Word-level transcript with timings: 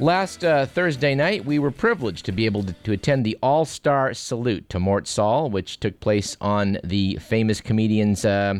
Last 0.00 0.44
uh, 0.44 0.66
Thursday 0.66 1.16
night, 1.16 1.44
we 1.44 1.58
were 1.58 1.72
privileged 1.72 2.24
to 2.26 2.32
be 2.32 2.46
able 2.46 2.62
to, 2.62 2.72
to 2.72 2.92
attend 2.92 3.26
the 3.26 3.36
All 3.42 3.64
Star 3.64 4.14
Salute 4.14 4.68
to 4.68 4.78
Mort 4.78 5.08
Sahl, 5.08 5.50
which 5.50 5.80
took 5.80 5.98
place 5.98 6.36
on 6.40 6.78
the 6.84 7.16
famous 7.16 7.60
comedian's 7.60 8.24
uh, 8.24 8.54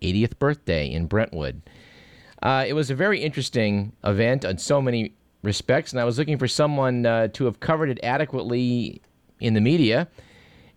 80th 0.00 0.38
birthday 0.38 0.90
in 0.90 1.04
Brentwood. 1.04 1.60
Uh, 2.42 2.64
it 2.66 2.72
was 2.72 2.90
a 2.90 2.94
very 2.94 3.20
interesting 3.20 3.92
event 4.04 4.46
on 4.46 4.56
so 4.56 4.80
many 4.80 5.12
respects, 5.42 5.92
and 5.92 6.00
I 6.00 6.04
was 6.04 6.16
looking 6.16 6.38
for 6.38 6.48
someone 6.48 7.04
uh, 7.04 7.28
to 7.28 7.44
have 7.44 7.60
covered 7.60 7.90
it 7.90 8.00
adequately 8.02 9.02
in 9.40 9.52
the 9.52 9.60
media. 9.60 10.08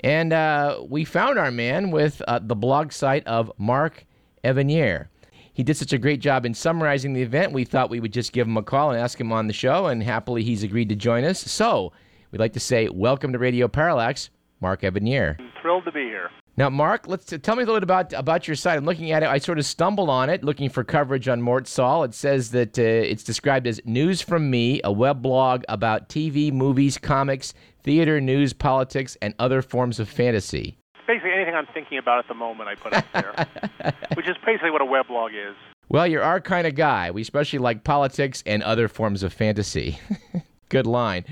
And 0.02 0.34
uh, 0.34 0.84
we 0.86 1.06
found 1.06 1.40
our 1.40 1.52
man 1.52 1.92
with 1.92 2.22
uh, 2.28 2.40
the 2.40 2.56
blog 2.56 2.92
site 2.92 3.26
of 3.26 3.54
Mark 3.58 4.06
Evanier. 4.44 5.08
He 5.58 5.64
did 5.64 5.76
such 5.76 5.92
a 5.92 5.98
great 5.98 6.20
job 6.20 6.46
in 6.46 6.54
summarizing 6.54 7.14
the 7.14 7.24
event, 7.24 7.52
we 7.52 7.66
thought 7.66 7.90
we 7.90 8.00
would 8.00 8.14
just 8.14 8.32
give 8.32 8.46
him 8.46 8.58
a 8.58 8.62
call 8.62 8.92
and 8.92 9.02
ask 9.02 9.20
him 9.20 9.34
on 9.34 9.48
the 9.48 9.54
show, 9.54 9.88
and 9.88 10.04
happily 10.04 10.44
he's 10.44 10.62
agreed 10.62 10.88
to 10.90 10.96
join 10.96 11.24
us. 11.24 11.40
So 11.40 11.94
we'd 12.32 12.38
like 12.38 12.54
to 12.54 12.60
say 12.60 12.90
welcome 12.90 13.34
to 13.34 13.40
Radio 13.40 13.68
Parallax, 13.68 14.30
Mark 14.62 14.84
Evanier. 14.84 15.36
I'm 15.40 15.52
thrilled 15.60 15.86
to 15.86 15.92
be 15.92 16.04
here. 16.04 16.30
Now, 16.58 16.70
Mark, 16.70 17.08
let's 17.08 17.34
tell 17.42 17.56
me 17.56 17.64
a 17.64 17.66
little 17.66 17.80
bit 17.80 17.86
about 17.86 18.14
about 18.14 18.48
your 18.48 18.54
site. 18.54 18.78
I'm 18.78 18.86
looking 18.86 19.10
at 19.12 19.24
it. 19.24 19.30
I 19.30 19.40
sort 19.40 19.58
of 19.58 19.66
stumbled 19.66 20.12
on 20.12 20.30
it, 20.30 20.44
looking 20.44 20.70
for 20.70 20.84
coverage 20.84 21.28
on 21.28 21.42
Mort 21.42 21.68
Sahl. 21.68 22.04
It 22.04 22.14
says 22.14 22.52
that 22.52 22.78
uh, 22.78 22.84
it's 22.84 23.24
described 23.24 23.66
as 23.66 23.82
"News 23.84 24.22
from 24.22 24.52
Me," 24.52 24.80
a 24.84 24.92
web 24.92 25.24
blog 25.24 25.64
about 25.68 26.08
TV, 26.08 26.54
movies, 26.54 27.00
comics, 27.00 27.56
theater, 27.82 28.22
news, 28.22 28.54
politics, 28.54 29.18
and 29.24 29.34
other 29.40 29.64
forms 29.64 30.00
of 30.00 30.08
fantasy 30.08 30.77
basically 31.08 31.32
anything 31.32 31.56
I'm 31.56 31.68
thinking 31.74 31.98
about 31.98 32.20
at 32.20 32.28
the 32.28 32.36
moment 32.36 32.70
I 32.70 32.76
put 32.76 32.94
up 32.94 33.06
there, 33.14 33.94
which 34.16 34.28
is 34.28 34.36
basically 34.46 34.72
what 34.72 34.82
a 34.82 34.86
weblog 34.86 35.30
is. 35.30 35.56
Well, 35.90 36.06
you're 36.06 36.22
our 36.22 36.42
kind 36.42 36.68
of 36.68 36.76
guy. 36.76 37.12
We 37.12 37.22
especially 37.22 37.60
like 37.60 37.84
politics 37.84 38.44
and 38.46 38.62
other 38.62 38.88
forms 38.88 39.24
of 39.24 39.32
fantasy. 39.34 40.00
Good 40.70 40.86
line. 40.86 41.24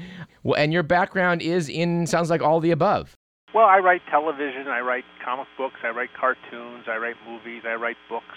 Well, 0.43 0.55
and 0.55 0.71
your 0.71 0.83
background 0.83 1.41
is 1.41 1.67
in 1.67 2.07
sounds 2.07 2.29
like 2.29 2.41
all 2.41 2.61
the 2.61 2.71
above. 2.71 3.17
Well, 3.53 3.65
I 3.65 3.79
write 3.79 4.01
television, 4.09 4.67
I 4.67 4.79
write 4.81 5.05
comic 5.23 5.47
books, 5.57 5.75
I 5.83 5.89
write 5.89 6.09
cartoons, 6.19 6.85
I 6.89 6.97
write 6.97 7.15
movies, 7.25 7.63
I 7.65 7.75
write 7.75 7.95
books. 8.09 8.35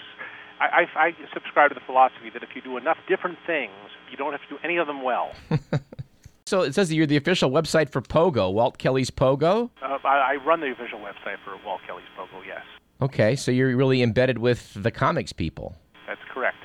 I, 0.61 0.85
I, 0.95 1.07
I 1.07 1.11
subscribe 1.33 1.71
to 1.71 1.75
the 1.75 1.85
philosophy 1.85 2.29
that 2.33 2.43
if 2.43 2.49
you 2.55 2.61
do 2.61 2.77
enough 2.77 2.97
different 3.07 3.37
things, 3.45 3.73
you 4.11 4.17
don't 4.17 4.31
have 4.31 4.41
to 4.43 4.47
do 4.49 4.57
any 4.63 4.77
of 4.77 4.87
them 4.87 5.03
well. 5.03 5.31
So 6.49 6.63
it 6.63 6.73
says 6.73 6.89
that 6.89 6.95
you're 6.95 7.05
the 7.05 7.15
official 7.15 7.51
website 7.51 7.91
for 7.91 8.01
Pogo, 8.01 8.51
Walt 8.51 8.79
Kelly's 8.79 9.11
Pogo. 9.11 9.69
Uh, 9.83 9.99
I, 10.03 10.33
I 10.33 10.35
run 10.43 10.61
the 10.61 10.71
official 10.71 10.97
website 10.97 11.37
for 11.45 11.55
Walt 11.63 11.79
Kelly's 11.85 12.07
Pogo. 12.17 12.41
Yes. 12.43 12.63
Okay, 13.03 13.35
so 13.35 13.51
you're 13.51 13.77
really 13.77 14.01
embedded 14.01 14.39
with 14.39 14.73
the 14.73 14.89
comics 14.89 15.31
people. 15.31 15.75
That's 16.07 16.19
correct. 16.33 16.57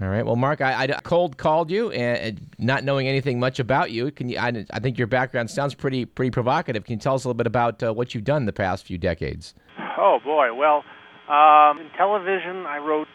All 0.00 0.06
right. 0.06 0.24
Well, 0.24 0.36
Mark, 0.36 0.60
I, 0.60 0.84
I 0.84 0.86
cold 1.02 1.38
called 1.38 1.72
you 1.72 1.90
and 1.90 2.40
not 2.58 2.84
knowing 2.84 3.08
anything 3.08 3.40
much 3.40 3.58
about 3.58 3.90
you. 3.90 4.12
Can 4.12 4.28
you? 4.28 4.38
I, 4.38 4.64
I, 4.70 4.78
think 4.78 4.96
your 4.96 5.08
background 5.08 5.50
sounds 5.50 5.74
pretty 5.74 6.04
pretty 6.04 6.30
provocative. 6.30 6.84
Can 6.84 6.92
you 6.94 7.00
tell 7.00 7.16
us 7.16 7.24
a 7.24 7.28
little 7.28 7.36
bit 7.36 7.48
about 7.48 7.82
uh, 7.82 7.92
what 7.92 8.14
you've 8.14 8.22
done 8.22 8.46
the 8.46 8.52
past 8.52 8.86
few 8.86 8.96
decades? 8.96 9.54
Oh 9.98 10.20
boy. 10.22 10.54
Well, 10.54 10.84
um, 11.28 11.80
in 11.80 11.90
television, 11.98 12.64
I 12.64 12.78
wrote 12.78 13.08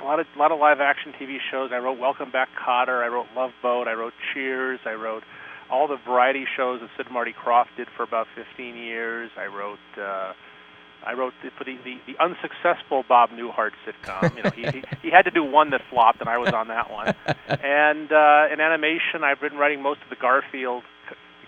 a 0.00 0.04
lot 0.04 0.20
of 0.20 0.26
a 0.34 0.38
lot 0.38 0.52
of 0.52 0.58
live 0.58 0.80
action 0.80 1.12
TV 1.20 1.38
shows. 1.50 1.70
I 1.72 1.78
wrote 1.78 1.98
Welcome 1.98 2.30
Back, 2.30 2.48
Kotter. 2.54 3.02
I 3.02 3.08
wrote 3.08 3.26
Love 3.36 3.52
Boat. 3.62 3.88
I 3.88 3.92
wrote 3.92 4.12
Cheers. 4.32 4.80
I 4.84 4.94
wrote 4.94 5.22
all 5.70 5.88
the 5.88 5.96
variety 6.06 6.44
shows 6.56 6.80
that 6.80 6.90
Sid 6.96 7.10
Marty 7.10 7.32
Krofft 7.32 7.76
did 7.76 7.88
for 7.96 8.02
about 8.02 8.26
15 8.34 8.76
years. 8.76 9.30
I 9.36 9.46
wrote. 9.46 9.78
Uh, 9.96 10.32
I 11.06 11.12
wrote 11.12 11.34
for 11.58 11.64
the, 11.64 11.76
the, 11.84 11.98
the 12.06 12.14
unsuccessful 12.18 13.04
Bob 13.06 13.28
Newhart 13.28 13.72
sitcom. 13.86 14.34
You 14.38 14.42
know, 14.42 14.50
he, 14.50 14.62
he 14.62 14.84
he 15.02 15.10
had 15.10 15.26
to 15.26 15.30
do 15.30 15.44
one 15.44 15.70
that 15.70 15.82
flopped, 15.90 16.20
and 16.20 16.30
I 16.30 16.38
was 16.38 16.52
on 16.54 16.68
that 16.68 16.90
one. 16.90 17.14
And 17.46 18.10
uh, 18.10 18.46
in 18.50 18.60
animation, 18.60 19.22
I've 19.22 19.40
been 19.40 19.56
writing 19.56 19.82
most 19.82 20.00
of 20.02 20.08
the 20.08 20.16
Garfield 20.16 20.82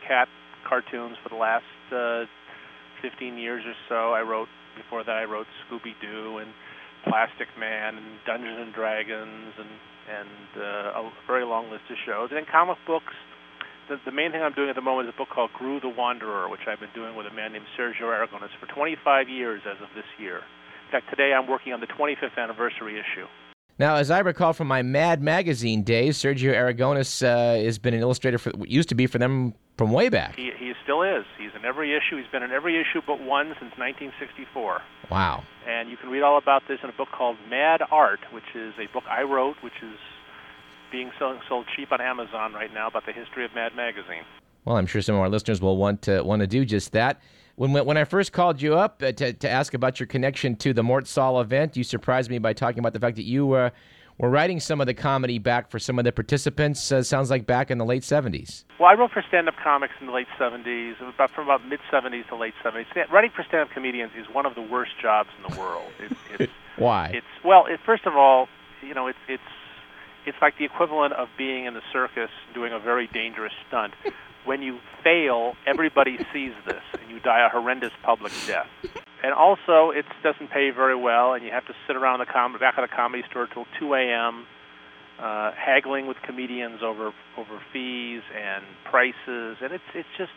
cat 0.07 0.29
cartoons 0.69 1.17
for 1.23 1.31
the 1.31 1.37
last 1.37 1.65
uh, 1.91 2.27
15 3.01 3.39
years 3.39 3.65
or 3.67 3.75
so. 3.89 4.13
I 4.13 4.23
wrote 4.23 4.49
before 4.77 5.05
that. 5.05 5.17
I 5.17 5.25
wrote 5.25 5.47
Scooby 5.65 5.95
Doo 6.01 6.39
and 6.39 6.51
Plastic 7.09 7.49
Man 7.59 7.97
and 7.97 8.07
Dungeons 8.27 8.59
and 8.61 8.75
Dragons 8.75 9.55
and 9.59 9.71
and 10.07 10.63
uh, 10.63 11.01
a 11.03 11.13
very 11.27 11.45
long 11.45 11.71
list 11.71 11.83
of 11.91 11.97
shows. 12.07 12.31
And 12.31 12.39
in 12.39 12.47
comic 12.47 12.79
books, 12.87 13.15
the, 13.89 13.99
the 14.05 14.13
main 14.13 14.31
thing 14.31 14.43
I'm 14.43 14.53
doing 14.53 14.69
at 14.71 14.77
the 14.77 14.83
moment 14.83 15.09
is 15.09 15.15
a 15.15 15.19
book 15.19 15.29
called 15.35 15.51
Groo 15.59 15.81
the 15.81 15.89
Wanderer, 15.89 16.49
which 16.49 16.63
I've 16.67 16.81
been 16.81 16.95
doing 16.95 17.17
with 17.17 17.27
a 17.27 17.35
man 17.35 17.53
named 17.53 17.67
Sergio 17.79 18.07
Aragonés 18.07 18.55
for 18.61 18.67
25 18.73 19.29
years 19.29 19.63
as 19.67 19.83
of 19.83 19.89
this 19.95 20.07
year. 20.19 20.37
In 20.37 20.93
fact, 20.93 21.11
today 21.11 21.33
I'm 21.35 21.49
working 21.49 21.73
on 21.73 21.81
the 21.81 21.87
25th 21.87 22.39
anniversary 22.39 22.95
issue. 22.95 23.27
Now, 23.79 23.97
as 23.97 24.11
I 24.11 24.21
recall 24.21 24.53
from 24.53 24.69
my 24.69 24.83
Mad 24.83 25.23
Magazine 25.23 25.83
days, 25.83 26.17
Sergio 26.17 26.55
Aragonés 26.55 27.23
uh, 27.23 27.63
has 27.63 27.79
been 27.79 27.95
an 27.95 28.01
illustrator 28.01 28.39
for 28.39 28.53
used 28.65 28.89
to 28.89 28.95
be 28.95 29.07
for 29.07 29.19
them 29.19 29.55
from 29.77 29.93
way 29.93 30.09
back. 30.09 30.37
He, 30.37 30.51
he 30.59 30.73
still 30.83 31.03
is. 31.03 31.25
He's 31.39 31.51
in 31.55 31.65
every 31.65 31.95
issue. 31.95 32.17
He's 32.17 32.31
been 32.33 32.43
in 32.43 32.51
every 32.51 32.81
issue 32.81 33.03
but 33.07 33.21
one 33.21 33.49
since 33.61 33.77
1964. 33.77 34.81
Wow. 35.11 35.45
And 35.67 35.91
you 35.91 35.97
can 35.97 36.11
read 36.11 36.23
all 36.23 36.39
about 36.39 36.63
this 36.69 36.79
in 36.83 36.89
a 36.89 36.93
book 36.93 37.09
called 37.13 37.37
Mad 37.51 37.83
Art, 37.91 38.21
which 38.33 38.55
is 38.55 38.75
a 38.79 38.93
book 38.93 39.05
I 39.09 39.23
wrote, 39.23 39.57
which 39.63 39.83
is 39.83 39.99
being 40.91 41.11
sold, 41.19 41.39
sold 41.49 41.67
cheap 41.75 41.93
on 41.93 42.01
Amazon 42.01 42.55
right 42.55 42.73
now 42.73 42.89
about 42.89 43.05
the 43.07 43.13
history 43.13 43.45
of 43.45 43.55
Mad 43.55 43.75
Magazine. 43.75 44.25
Well, 44.65 44.77
I'm 44.77 44.87
sure 44.87 45.03
some 45.03 45.15
of 45.15 45.21
our 45.21 45.29
listeners 45.29 45.61
will 45.61 45.77
want 45.77 46.03
to 46.03 46.23
want 46.23 46.41
to 46.41 46.47
do 46.47 46.65
just 46.65 46.93
that. 46.93 47.21
When 47.55 47.73
when 47.73 47.97
I 47.97 48.05
first 48.05 48.33
called 48.33 48.61
you 48.61 48.75
up 48.77 49.03
uh, 49.03 49.13
to 49.13 49.33
to 49.33 49.49
ask 49.49 49.75
about 49.75 50.01
your 50.01 50.07
connection 50.07 50.57
to 50.57 50.73
the 50.73 50.83
Mort 50.83 51.07
Sahl 51.07 51.41
event, 51.41 51.77
you 51.77 51.85
surprised 51.85 52.31
me 52.31 52.39
by 52.39 52.53
talking 52.53 52.81
about 52.81 52.93
the 52.93 52.99
fact 53.01 53.17
that 53.17 53.25
you 53.25 53.47
were 53.47 53.73
were 54.19 54.31
writing 54.31 54.61
some 54.61 54.81
of 54.81 54.87
the 54.87 54.95
comedy 54.95 55.39
back 55.39 55.71
for 55.71 55.79
some 55.79 55.99
of 55.99 56.05
the 56.05 56.13
participants. 56.13 56.91
Uh, 56.91 57.03
sounds 57.03 57.31
like 57.31 57.47
back 57.47 57.71
in 57.71 57.79
the 57.79 57.85
late 57.85 58.03
70s. 58.03 58.65
Well, 58.79 58.89
I 58.89 58.95
wrote 58.95 59.11
for 59.13 59.23
stand-up 59.29 59.55
comics 59.63 59.95
in 60.01 60.07
the 60.07 60.13
late 60.13 60.29
70s, 60.39 60.95
about 61.15 61.31
from 61.31 61.45
about 61.45 61.67
mid 61.67 61.81
70s 61.93 62.27
to 62.29 62.37
late 62.37 62.55
70s. 62.65 62.87
Writing 63.11 63.31
for 63.35 63.45
stand-up 63.45 63.71
comedians 63.71 64.13
is 64.19 64.27
one 64.33 64.47
of 64.47 64.55
the 64.55 64.63
worst 64.63 64.93
jobs 65.01 65.31
in 65.37 65.55
the 65.55 65.61
world. 65.61 65.93
It's, 66.01 66.15
it's, 66.39 66.53
Why? 66.77 67.11
It's 67.15 67.45
well, 67.45 67.67
it, 67.67 67.81
first 67.85 68.07
of 68.07 68.17
all, 68.17 68.49
you 68.83 68.95
know, 68.95 69.07
it's 69.07 69.19
it's 69.29 69.43
it's 70.27 70.39
like 70.43 70.59
the 70.59 70.65
equivalent 70.65 71.15
of 71.15 71.29
being 71.39 71.65
in 71.65 71.75
the 71.75 71.83
circus 71.93 72.31
doing 72.55 72.73
a 72.73 72.79
very 72.79 73.09
dangerous 73.13 73.53
stunt. 73.69 73.95
when 74.47 74.63
you 74.63 74.79
fail, 75.03 75.55
everybody 75.67 76.19
sees 76.33 76.53
this, 76.67 76.83
and 77.01 77.11
you 77.11 77.21
die 77.21 77.45
a 77.45 77.49
horrendous 77.49 77.93
public 78.03 78.33
death. 78.47 78.69
And 79.23 79.35
also, 79.35 79.91
it 79.91 80.07
doesn't 80.23 80.51
pay 80.51 80.71
very 80.71 80.97
well, 80.97 81.35
and 81.35 81.45
you 81.45 81.51
have 81.51 81.67
to 81.67 81.75
sit 81.87 81.97
around 81.97 82.21
the 82.21 82.27
com- 82.27 82.57
back 82.59 82.79
of 82.79 82.89
the 82.89 82.95
comedy 82.95 83.25
store 83.31 83.49
till 83.53 83.67
2 83.81 83.95
a.m. 83.95 84.47
Uh, 85.19 85.51
haggling 85.53 86.07
with 86.07 86.17
comedians 86.25 86.81
over 86.83 87.13
over 87.37 87.61
fees 87.73 88.23
and 88.37 88.65
prices, 88.85 89.57
and 89.63 89.73
it's 89.73 89.85
it's 89.95 90.09
just. 90.17 90.31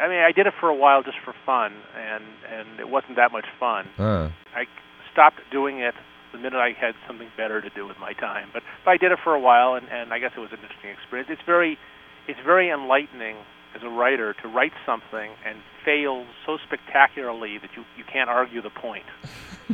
I 0.00 0.06
mean, 0.06 0.20
I 0.20 0.30
did 0.30 0.46
it 0.46 0.54
for 0.60 0.68
a 0.68 0.74
while 0.74 1.02
just 1.02 1.16
for 1.24 1.34
fun, 1.44 1.72
and 1.96 2.22
and 2.48 2.78
it 2.78 2.88
wasn't 2.88 3.16
that 3.16 3.32
much 3.32 3.46
fun. 3.58 3.88
Uh. 3.98 4.30
I 4.54 4.66
stopped 5.12 5.40
doing 5.50 5.80
it 5.80 5.94
the 6.32 6.38
minute 6.38 6.58
I 6.58 6.72
had 6.72 6.94
something 7.06 7.28
better 7.36 7.60
to 7.60 7.70
do 7.70 7.86
with 7.86 7.98
my 7.98 8.12
time. 8.12 8.48
But, 8.52 8.62
but 8.84 8.90
I 8.90 8.96
did 8.96 9.12
it 9.12 9.18
for 9.22 9.34
a 9.34 9.40
while, 9.40 9.74
and, 9.74 9.88
and 9.88 10.12
I 10.12 10.18
guess 10.18 10.32
it 10.36 10.40
was 10.40 10.50
an 10.52 10.58
interesting 10.62 10.90
experience. 10.90 11.28
It's 11.30 11.44
very, 11.46 11.78
it's 12.26 12.40
very 12.44 12.70
enlightening 12.70 13.36
as 13.74 13.82
a 13.82 13.88
writer 13.88 14.34
to 14.42 14.48
write 14.48 14.72
something 14.86 15.30
and 15.46 15.58
fail 15.84 16.24
so 16.46 16.58
spectacularly 16.66 17.58
that 17.58 17.70
you, 17.76 17.84
you 17.96 18.04
can't 18.10 18.30
argue 18.30 18.62
the 18.62 18.70
point. 18.70 19.04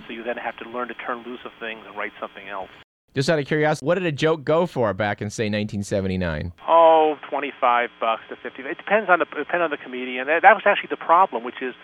so 0.06 0.12
you 0.12 0.22
then 0.22 0.36
have 0.36 0.56
to 0.58 0.68
learn 0.68 0.88
to 0.88 0.94
turn 0.94 1.22
loose 1.24 1.40
of 1.44 1.52
things 1.60 1.82
and 1.86 1.96
write 1.96 2.12
something 2.20 2.48
else. 2.48 2.70
Just 3.14 3.30
out 3.30 3.38
of 3.38 3.46
curiosity, 3.46 3.86
what 3.86 3.94
did 3.94 4.06
a 4.06 4.12
joke 4.12 4.42
go 4.42 4.66
for 4.66 4.92
back 4.92 5.22
in 5.22 5.30
say 5.30 5.44
1979? 5.44 6.52
Oh, 6.66 7.14
25 7.30 7.90
bucks 8.00 8.22
to 8.28 8.34
50. 8.34 8.62
It 8.62 8.76
depends 8.76 9.08
on 9.08 9.20
the 9.20 9.24
depend 9.24 9.62
on 9.62 9.70
the 9.70 9.76
comedian. 9.76 10.26
That, 10.26 10.42
that 10.42 10.54
was 10.54 10.64
actually 10.66 10.90
the 10.90 10.96
problem, 10.96 11.44
which 11.44 11.62
is 11.62 11.74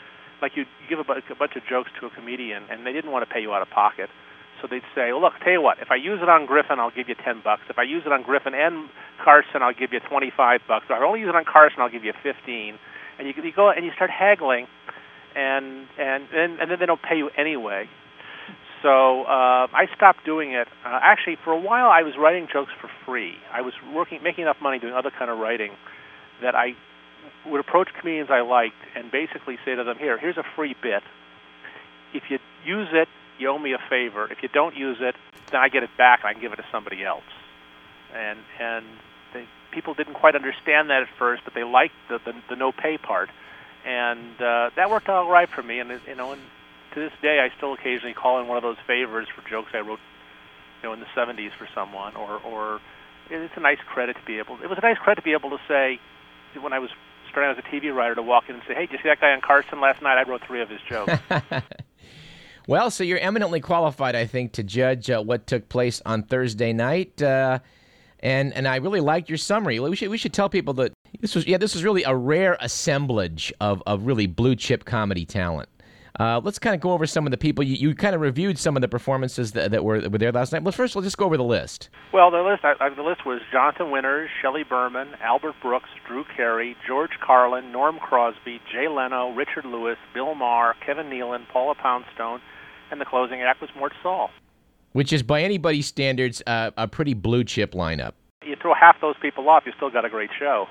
like 0.43 0.57
you, 0.57 0.65
give 0.89 0.99
a, 0.99 1.03
a 1.03 1.35
bunch 1.37 1.55
of 1.55 1.63
jokes 1.69 1.91
to 2.01 2.07
a 2.07 2.11
comedian 2.11 2.65
and 2.69 2.85
they 2.85 2.93
didn't 2.93 3.13
want 3.13 3.29
to 3.29 3.33
pay 3.33 3.41
you 3.41 3.53
out 3.53 3.63
of 3.63 3.71
pocket. 3.71 4.11
So 4.61 4.69
they'd 4.69 4.87
say, 4.95 5.13
well, 5.13 5.23
look, 5.23 5.33
tell 5.43 5.53
you 5.53 5.63
what, 5.63 5.79
if 5.81 5.91
I 5.91 5.97
use 5.97 6.21
it 6.23 6.29
on 6.29 6.47
Griffin, 6.47 6.79
I'll 6.79 6.91
give 6.91 7.09
you 7.09 7.15
10 7.15 7.41
bucks. 7.43 7.63
If 7.69 7.79
I 7.79 7.83
use 7.83 8.03
it 8.05 8.13
on 8.13 8.23
Griffin 8.23 8.55
and 8.55 8.89
Carson, 9.25 9.63
I'll 9.63 9.75
give 9.75 9.93
you 9.93 10.01
25 10.01 10.61
bucks. 10.69 10.85
If 10.89 10.93
I 10.93 11.05
only 11.05 11.21
use 11.21 11.29
it 11.29 11.37
on 11.37 11.45
Carson, 11.45 11.81
I'll 11.81 11.91
give 11.91 12.05
you 12.05 12.13
15. 12.23 12.79
And 13.19 13.29
you, 13.29 13.35
you 13.43 13.53
go 13.55 13.71
and 13.71 13.85
you 13.85 13.93
start 13.95 14.11
haggling, 14.11 14.67
and 15.37 15.87
and 15.99 16.25
and, 16.33 16.59
and 16.59 16.71
then 16.71 16.79
they 16.81 16.87
don't 16.87 17.03
pay 17.03 17.17
you 17.17 17.29
anyway. 17.37 17.85
So 18.83 19.25
uh, 19.25 19.69
I 19.69 19.87
stopped 19.95 20.25
doing 20.25 20.53
it. 20.53 20.67
Uh, 20.87 20.99
actually, 21.03 21.37
for 21.45 21.53
a 21.53 21.61
while, 21.61 21.91
I 21.91 22.03
was 22.03 22.15
writing 22.19 22.49
jokes 22.51 22.73
for 22.81 22.89
free. 23.05 23.35
I 23.53 23.61
was 23.61 23.75
working, 23.95 24.23
making 24.23 24.43
enough 24.43 24.57
money 24.63 24.79
doing 24.79 24.95
other 24.95 25.11
kind 25.11 25.31
of 25.31 25.39
writing 25.39 25.73
that 26.43 26.55
I 26.55 26.73
would 27.47 27.61
approach 27.61 27.89
comedians 28.01 28.31
I 28.33 28.41
liked 28.41 28.81
and 28.97 29.13
basically 29.13 29.59
say 29.65 29.75
to 29.75 29.85
them, 29.85 29.99
"Here, 29.99 30.17
here's 30.17 30.39
a 30.39 30.45
free 30.57 30.75
bit. 30.83 31.03
If 32.15 32.25
you 32.31 32.39
use 32.65 32.89
it, 32.93 33.09
you 33.41 33.49
owe 33.49 33.59
me 33.59 33.73
a 33.73 33.79
favor. 33.89 34.31
If 34.31 34.43
you 34.43 34.49
don't 34.49 34.77
use 34.77 34.99
it, 35.01 35.17
then 35.51 35.61
I 35.61 35.69
get 35.69 35.83
it 35.83 35.91
back 35.97 36.21
and 36.23 36.29
I 36.29 36.33
can 36.33 36.43
give 36.43 36.53
it 36.53 36.57
to 36.57 36.67
somebody 36.71 37.05
else. 37.05 37.25
And 38.15 38.39
and 38.59 38.85
they, 39.33 39.47
people 39.73 39.95
didn't 39.95 40.15
quite 40.15 40.35
understand 40.35 40.91
that 40.91 41.03
at 41.03 41.09
first, 41.19 41.43
but 41.45 41.55
they 41.55 41.65
liked 41.65 41.95
the 42.09 42.19
the, 42.25 42.35
the 42.49 42.57
no 42.57 42.73
pay 42.73 42.99
part, 42.99 43.31
and 43.87 44.41
uh, 44.41 44.71
that 44.77 44.91
worked 44.91 45.09
out 45.09 45.25
all 45.25 45.31
right 45.31 45.49
for 45.49 45.63
me. 45.63 45.79
And 45.79 46.01
you 46.07 46.15
know, 46.15 46.33
and 46.33 46.43
to 46.95 47.01
this 47.01 47.13
day, 47.23 47.41
I 47.41 47.57
still 47.57 47.73
occasionally 47.73 48.15
call 48.15 48.41
in 48.41 48.49
one 48.49 48.57
of 48.57 48.63
those 48.63 48.79
favors 48.87 49.29
for 49.29 49.49
jokes 49.49 49.71
I 49.75 49.81
wrote, 49.81 50.01
you 50.83 50.89
know, 50.89 50.93
in 50.93 51.01
the 51.01 51.07
'70s 51.17 51.53
for 51.57 51.69
someone, 51.75 52.17
or 52.17 52.41
or 52.41 52.81
it's 53.31 53.57
a 53.57 53.61
nice 53.61 53.79
credit 53.87 54.17
to 54.17 54.23
be 54.27 54.39
able. 54.39 54.59
It 54.63 54.69
was 54.69 54.79
a 54.79 54.83
nice 54.83 54.99
credit 54.99 55.21
to 55.21 55.25
be 55.25 55.33
able 55.33 55.51
to 55.51 55.61
say 55.69 56.01
when 56.61 56.73
I 56.73 56.81
was 56.81 56.91
starting 57.31 57.57
as 57.57 57.65
a 57.65 57.69
TV 57.69 57.95
writer 57.95 58.17
to 58.17 58.23
walk 58.23 58.49
in 58.49 58.57
and 58.57 58.65
say, 58.67 58.75
"Hey, 58.75 58.87
did 58.87 58.93
you 58.93 58.99
see 58.99 59.09
that 59.09 59.21
guy 59.21 59.31
on 59.31 59.41
Carson 59.41 59.81
last 59.81 60.03
night? 60.03 60.19
I 60.19 60.29
wrote 60.29 60.43
three 60.43 60.63
of 60.63 60.69
his 60.69 60.81
jokes." 60.89 61.13
well, 62.67 62.91
so 62.91 63.05
you're 63.05 63.19
eminently 63.19 63.61
qualified, 63.61 64.15
I 64.15 64.27
think, 64.27 64.53
to 64.53 64.63
judge 64.63 65.11
uh, 65.11 65.23
what 65.23 65.47
took 65.47 65.69
place 65.69 66.01
on 66.05 66.23
Thursday 66.23 66.73
night. 66.73 67.21
Uh, 67.21 67.61
and 68.21 68.53
and 68.53 68.69
I 68.69 68.77
really 68.77 69.01
liked 69.01 69.29
your 69.29 69.39
summary. 69.39 69.81
We 69.81 69.97
should 69.97 70.11
we 70.11 70.19
should 70.19 70.33
tell 70.33 70.49
people 70.49 70.75
that 70.75 70.93
this 71.21 71.35
was 71.35 71.47
yeah 71.47 71.57
this 71.57 71.75
was 71.75 71.83
really 71.83 72.03
a 72.05 72.15
rare 72.15 72.57
assemblage 72.61 73.53
of 73.61 73.83
of 73.87 74.07
really 74.07 74.27
blue 74.27 74.55
chip 74.55 74.85
comedy 74.85 75.25
talent. 75.25 75.69
Uh, 76.21 76.39
let's 76.45 76.59
kind 76.59 76.75
of 76.75 76.83
go 76.83 76.93
over 76.93 77.07
some 77.07 77.27
of 77.27 77.31
the 77.31 77.39
people. 77.39 77.65
You, 77.65 77.77
you 77.77 77.95
kind 77.95 78.15
of 78.15 78.21
reviewed 78.21 78.59
some 78.59 78.77
of 78.77 78.83
the 78.83 78.89
performances 78.89 79.53
that, 79.53 79.71
that 79.71 79.83
were, 79.83 80.07
were 80.11 80.19
there 80.19 80.31
last 80.31 80.53
night. 80.53 80.63
Well, 80.63 80.73
first, 80.73 80.95
let's 80.95 81.07
just 81.07 81.17
go 81.17 81.25
over 81.25 81.39
the 81.39 81.43
list. 81.43 81.89
Well, 82.13 82.31
the 82.31 82.43
list 82.43 82.63
I, 82.63 82.75
I, 82.79 82.91
the 82.91 83.03
list 83.03 83.25
was 83.25 83.41
Jonathan 83.51 83.91
Winters, 83.91 84.29
Shelley 84.43 84.63
Berman, 84.63 85.15
Albert 85.23 85.55
Brooks, 85.63 85.89
Drew 86.07 86.25
Carey, 86.37 86.77
George 86.87 87.13
Carlin, 87.25 87.73
Norm 87.73 87.99
Crosby, 87.99 88.61
Jay 88.71 88.87
Leno, 88.87 89.31
Richard 89.31 89.65
Lewis, 89.65 89.97
Bill 90.13 90.35
Maher, 90.35 90.77
Kevin 90.85 91.07
Nealon, 91.07 91.49
Paula 91.51 91.75
Poundstone, 91.75 92.43
and 92.91 93.01
the 93.01 93.07
closing 93.07 93.41
act 93.41 93.63
was 93.63 93.71
Mort 93.75 93.93
Sahl. 94.03 94.29
Which 94.93 95.15
is, 95.15 95.23
by 95.23 95.41
anybody's 95.41 95.87
standards, 95.87 96.43
uh, 96.47 96.71
a 96.77 96.87
pretty 96.87 97.15
blue 97.15 97.45
chip 97.45 97.73
lineup. 97.73 98.13
You 98.45 98.57
throw 98.61 98.75
half 98.75 99.01
those 99.01 99.17
people 99.23 99.49
off, 99.49 99.63
you 99.65 99.73
still 99.75 99.91
got 99.91 100.05
a 100.05 100.11
great 100.11 100.31
show. 100.39 100.67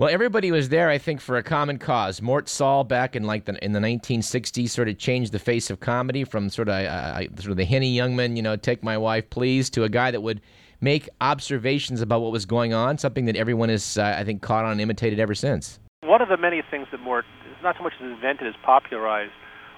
Well, 0.00 0.08
everybody 0.08 0.50
was 0.50 0.70
there, 0.70 0.88
I 0.88 0.96
think, 0.96 1.20
for 1.20 1.36
a 1.36 1.42
common 1.42 1.78
cause. 1.78 2.22
Mort 2.22 2.48
Sahl, 2.48 2.84
back 2.84 3.14
in 3.14 3.24
like 3.24 3.44
the 3.44 3.62
in 3.62 3.72
the 3.72 3.80
1960s, 3.80 4.70
sort 4.70 4.88
of 4.88 4.96
changed 4.96 5.30
the 5.32 5.38
face 5.38 5.68
of 5.68 5.80
comedy 5.80 6.24
from 6.24 6.48
sort 6.48 6.70
of 6.70 6.86
uh, 6.86 7.20
sort 7.36 7.50
of 7.50 7.58
the 7.58 7.66
Henny 7.66 7.94
Youngman, 7.94 8.34
you 8.34 8.40
know, 8.40 8.56
take 8.56 8.82
my 8.82 8.96
wife, 8.96 9.28
please, 9.28 9.68
to 9.68 9.84
a 9.84 9.90
guy 9.90 10.10
that 10.10 10.22
would 10.22 10.40
make 10.80 11.10
observations 11.20 12.00
about 12.00 12.22
what 12.22 12.32
was 12.32 12.46
going 12.46 12.72
on. 12.72 12.96
Something 12.96 13.26
that 13.26 13.36
everyone 13.36 13.68
has, 13.68 13.98
uh, 13.98 14.16
I 14.16 14.24
think, 14.24 14.40
caught 14.40 14.64
on 14.64 14.72
and 14.72 14.80
imitated 14.80 15.20
ever 15.20 15.34
since. 15.34 15.78
One 16.02 16.22
of 16.22 16.30
the 16.30 16.38
many 16.38 16.62
things 16.70 16.86
that 16.92 17.00
Mort, 17.00 17.26
not 17.62 17.76
so 17.76 17.82
much 17.82 17.92
as 18.00 18.10
invented 18.10 18.46
as 18.46 18.54
popularized, 18.64 19.32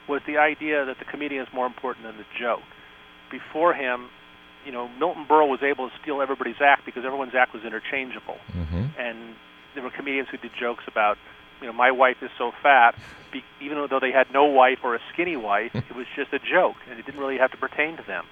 was 0.08 0.20
the 0.28 0.38
idea 0.38 0.84
that 0.84 1.00
the 1.00 1.04
comedian 1.04 1.42
is 1.42 1.48
more 1.52 1.66
important 1.66 2.06
than 2.06 2.16
the 2.16 2.26
joke. 2.38 2.62
Before 3.28 3.74
him, 3.74 4.08
you 4.64 4.70
know, 4.70 4.88
Milton 5.00 5.26
Berle 5.28 5.48
was 5.48 5.64
able 5.64 5.88
to 5.88 5.94
steal 6.00 6.22
everybody's 6.22 6.62
act 6.64 6.86
because 6.86 7.04
everyone's 7.04 7.34
act 7.34 7.52
was 7.52 7.64
interchangeable, 7.64 8.36
mm-hmm. 8.52 8.86
and 8.96 9.34
there 9.74 9.82
were 9.82 9.90
comedians 9.90 10.28
who 10.30 10.36
did 10.36 10.52
jokes 10.58 10.84
about, 10.86 11.16
you 11.60 11.66
know, 11.66 11.72
my 11.72 11.90
wife 11.90 12.16
is 12.22 12.30
so 12.38 12.52
fat, 12.62 12.94
be, 13.32 13.42
even 13.60 13.78
though 13.88 14.00
they 14.00 14.12
had 14.12 14.26
no 14.32 14.44
wife 14.44 14.78
or 14.82 14.94
a 14.94 15.00
skinny 15.12 15.36
wife, 15.36 15.70
it 15.74 15.96
was 15.96 16.06
just 16.16 16.32
a 16.32 16.38
joke, 16.38 16.76
and 16.88 16.98
it 16.98 17.06
didn't 17.06 17.20
really 17.20 17.38
have 17.38 17.50
to 17.52 17.56
pertain 17.56 17.96
to 17.96 18.02
them. 18.06 18.24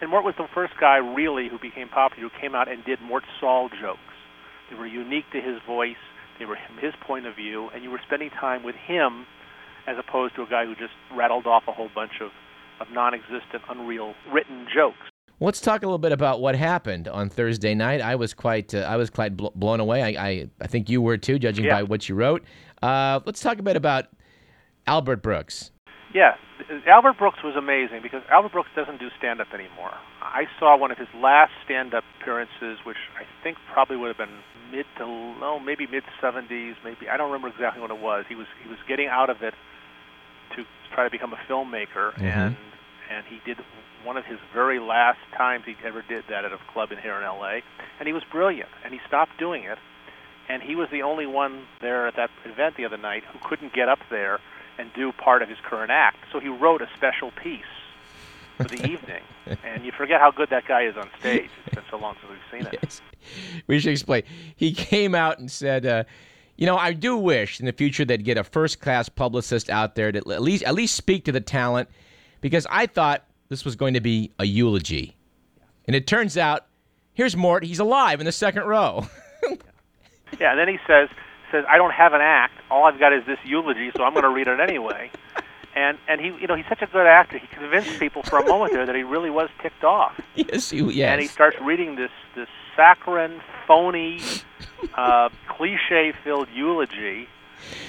And 0.00 0.10
Mort 0.10 0.24
was 0.24 0.34
the 0.36 0.46
first 0.52 0.74
guy 0.78 0.96
really 0.96 1.48
who 1.48 1.58
became 1.58 1.88
popular 1.88 2.28
who 2.28 2.40
came 2.40 2.54
out 2.54 2.68
and 2.70 2.84
did 2.84 3.00
Mort 3.00 3.24
Sahl 3.40 3.68
jokes. 3.68 4.00
They 4.70 4.76
were 4.76 4.86
unique 4.86 5.30
to 5.32 5.40
his 5.40 5.56
voice. 5.66 6.00
They 6.38 6.44
were 6.44 6.58
his 6.80 6.94
point 7.06 7.26
of 7.26 7.36
view, 7.36 7.70
and 7.72 7.82
you 7.82 7.90
were 7.90 8.00
spending 8.04 8.30
time 8.30 8.64
with 8.64 8.74
him 8.74 9.26
as 9.86 9.96
opposed 9.98 10.34
to 10.36 10.42
a 10.42 10.46
guy 10.46 10.64
who 10.66 10.74
just 10.74 10.94
rattled 11.14 11.46
off 11.46 11.64
a 11.68 11.72
whole 11.72 11.90
bunch 11.94 12.20
of, 12.20 12.30
of 12.80 12.92
non-existent, 12.92 13.62
unreal 13.68 14.14
written 14.32 14.66
jokes. 14.74 15.13
Let's 15.40 15.60
talk 15.60 15.82
a 15.82 15.86
little 15.86 15.98
bit 15.98 16.12
about 16.12 16.40
what 16.40 16.54
happened 16.54 17.08
on 17.08 17.28
Thursday 17.28 17.74
night. 17.74 18.00
I 18.00 18.14
was 18.14 18.34
quite, 18.34 18.74
uh, 18.74 18.78
I 18.78 18.96
was 18.96 19.10
quite 19.10 19.36
bl- 19.36 19.48
blown 19.54 19.80
away. 19.80 20.02
I, 20.02 20.28
I, 20.28 20.48
I, 20.60 20.66
think 20.68 20.88
you 20.88 21.02
were 21.02 21.16
too, 21.16 21.38
judging 21.38 21.64
yeah. 21.64 21.76
by 21.76 21.82
what 21.82 22.08
you 22.08 22.14
wrote. 22.14 22.44
Uh, 22.82 23.20
let's 23.26 23.40
talk 23.40 23.58
a 23.58 23.62
bit 23.62 23.76
about 23.76 24.06
Albert 24.86 25.22
Brooks. 25.22 25.72
Yeah, 26.14 26.36
Albert 26.86 27.18
Brooks 27.18 27.38
was 27.42 27.56
amazing 27.56 28.00
because 28.00 28.22
Albert 28.30 28.52
Brooks 28.52 28.70
doesn't 28.76 29.00
do 29.00 29.08
stand-up 29.18 29.48
anymore. 29.52 29.92
I 30.22 30.44
saw 30.60 30.76
one 30.76 30.92
of 30.92 30.98
his 30.98 31.08
last 31.16 31.50
stand-up 31.64 32.04
appearances, 32.20 32.78
which 32.84 32.96
I 33.18 33.24
think 33.42 33.58
probably 33.72 33.96
would 33.96 34.08
have 34.08 34.16
been 34.16 34.38
mid 34.70 34.86
to 34.98 35.06
no, 35.06 35.58
maybe 35.58 35.86
mid 35.86 36.04
70s, 36.22 36.74
maybe 36.84 37.08
I 37.08 37.16
don't 37.16 37.32
remember 37.32 37.48
exactly 37.48 37.82
when 37.82 37.90
it 37.90 38.00
was. 38.00 38.24
He 38.28 38.36
was 38.36 38.46
he 38.62 38.68
was 38.68 38.78
getting 38.86 39.08
out 39.08 39.30
of 39.30 39.42
it 39.42 39.54
to 40.56 40.64
try 40.94 41.04
to 41.04 41.10
become 41.10 41.32
a 41.32 41.40
filmmaker, 41.50 42.14
mm-hmm. 42.14 42.24
and 42.24 42.56
and 43.10 43.26
he 43.26 43.40
did 43.44 43.58
one 44.04 44.16
of 44.16 44.24
his 44.24 44.38
very 44.52 44.78
last 44.78 45.18
times 45.36 45.64
he 45.66 45.74
ever 45.84 46.02
did 46.02 46.24
that 46.28 46.44
at 46.44 46.52
a 46.52 46.58
club 46.72 46.92
in 46.92 46.98
here 46.98 47.14
in 47.14 47.22
LA, 47.22 47.60
and 47.98 48.06
he 48.06 48.12
was 48.12 48.22
brilliant. 48.30 48.68
And 48.84 48.92
he 48.92 49.00
stopped 49.06 49.38
doing 49.38 49.64
it, 49.64 49.78
and 50.48 50.62
he 50.62 50.76
was 50.76 50.88
the 50.90 51.02
only 51.02 51.26
one 51.26 51.64
there 51.80 52.06
at 52.06 52.16
that 52.16 52.30
event 52.44 52.76
the 52.76 52.84
other 52.84 52.98
night 52.98 53.24
who 53.32 53.38
couldn't 53.42 53.72
get 53.72 53.88
up 53.88 54.00
there 54.10 54.40
and 54.78 54.92
do 54.92 55.12
part 55.12 55.42
of 55.42 55.48
his 55.48 55.58
current 55.62 55.90
act. 55.90 56.18
So 56.32 56.40
he 56.40 56.48
wrote 56.48 56.82
a 56.82 56.88
special 56.96 57.30
piece 57.42 57.62
for 58.56 58.64
the 58.64 58.86
evening, 58.90 59.22
and 59.64 59.84
you 59.84 59.92
forget 59.92 60.20
how 60.20 60.30
good 60.30 60.50
that 60.50 60.66
guy 60.66 60.82
is 60.82 60.96
on 60.96 61.08
stage. 61.20 61.50
It's 61.66 61.74
been 61.74 61.84
so 61.90 61.96
long 61.96 62.16
since 62.20 62.30
we've 62.30 62.60
seen 62.60 62.72
it. 62.72 62.78
Yes. 62.82 63.00
We 63.66 63.78
should 63.78 63.92
explain. 63.92 64.24
He 64.54 64.72
came 64.72 65.14
out 65.14 65.38
and 65.38 65.50
said. 65.50 65.86
Uh, 65.86 66.04
you 66.56 66.66
know, 66.66 66.76
I 66.76 66.92
do 66.92 67.16
wish 67.16 67.58
in 67.58 67.66
the 67.66 67.72
future 67.72 68.04
they'd 68.04 68.24
get 68.24 68.38
a 68.38 68.44
first-class 68.44 69.08
publicist 69.08 69.68
out 69.68 69.96
there 69.96 70.12
to 70.12 70.18
at 70.18 70.40
least 70.40 70.62
at 70.62 70.72
least 70.72 70.94
speak 70.94 71.24
to 71.24 71.32
the 71.32 71.40
talent, 71.40 71.88
because 72.40 72.64
I 72.70 72.86
thought 72.86 73.24
this 73.48 73.64
was 73.64 73.76
going 73.76 73.94
to 73.94 74.00
be 74.00 74.32
a 74.38 74.44
eulogy. 74.44 75.16
And 75.86 75.94
it 75.94 76.06
turns 76.06 76.36
out, 76.36 76.66
here's 77.12 77.36
Mort. 77.36 77.64
He's 77.64 77.78
alive 77.78 78.20
in 78.20 78.26
the 78.26 78.32
second 78.32 78.64
row. 78.64 79.06
yeah, 80.40 80.50
and 80.50 80.58
then 80.58 80.68
he 80.68 80.78
says, 80.86 81.08
says, 81.50 81.64
I 81.68 81.76
don't 81.76 81.92
have 81.92 82.12
an 82.12 82.20
act. 82.20 82.54
All 82.70 82.84
I've 82.84 82.98
got 82.98 83.12
is 83.12 83.24
this 83.26 83.38
eulogy, 83.44 83.90
so 83.96 84.02
I'm 84.02 84.12
going 84.12 84.24
to 84.24 84.30
read 84.30 84.48
it 84.48 84.60
anyway. 84.60 85.10
And 85.76 85.98
and 86.06 86.20
he, 86.20 86.28
you 86.40 86.46
know, 86.46 86.54
he's 86.54 86.68
such 86.68 86.82
a 86.82 86.86
good 86.86 87.04
actor. 87.04 87.36
He 87.36 87.48
convinced 87.48 87.98
people 87.98 88.22
for 88.22 88.38
a 88.38 88.46
moment 88.46 88.72
there 88.72 88.86
that 88.86 88.94
he 88.94 89.02
really 89.02 89.30
was 89.30 89.48
ticked 89.60 89.82
off. 89.82 90.20
Yes, 90.36 90.70
he, 90.70 90.78
yes. 90.78 91.10
And 91.10 91.20
he 91.20 91.26
starts 91.26 91.56
reading 91.60 91.96
this 91.96 92.12
this 92.36 92.46
saccharine, 92.76 93.40
phony, 93.66 94.20
uh, 94.94 95.30
cliche-filled 95.48 96.48
eulogy 96.54 97.28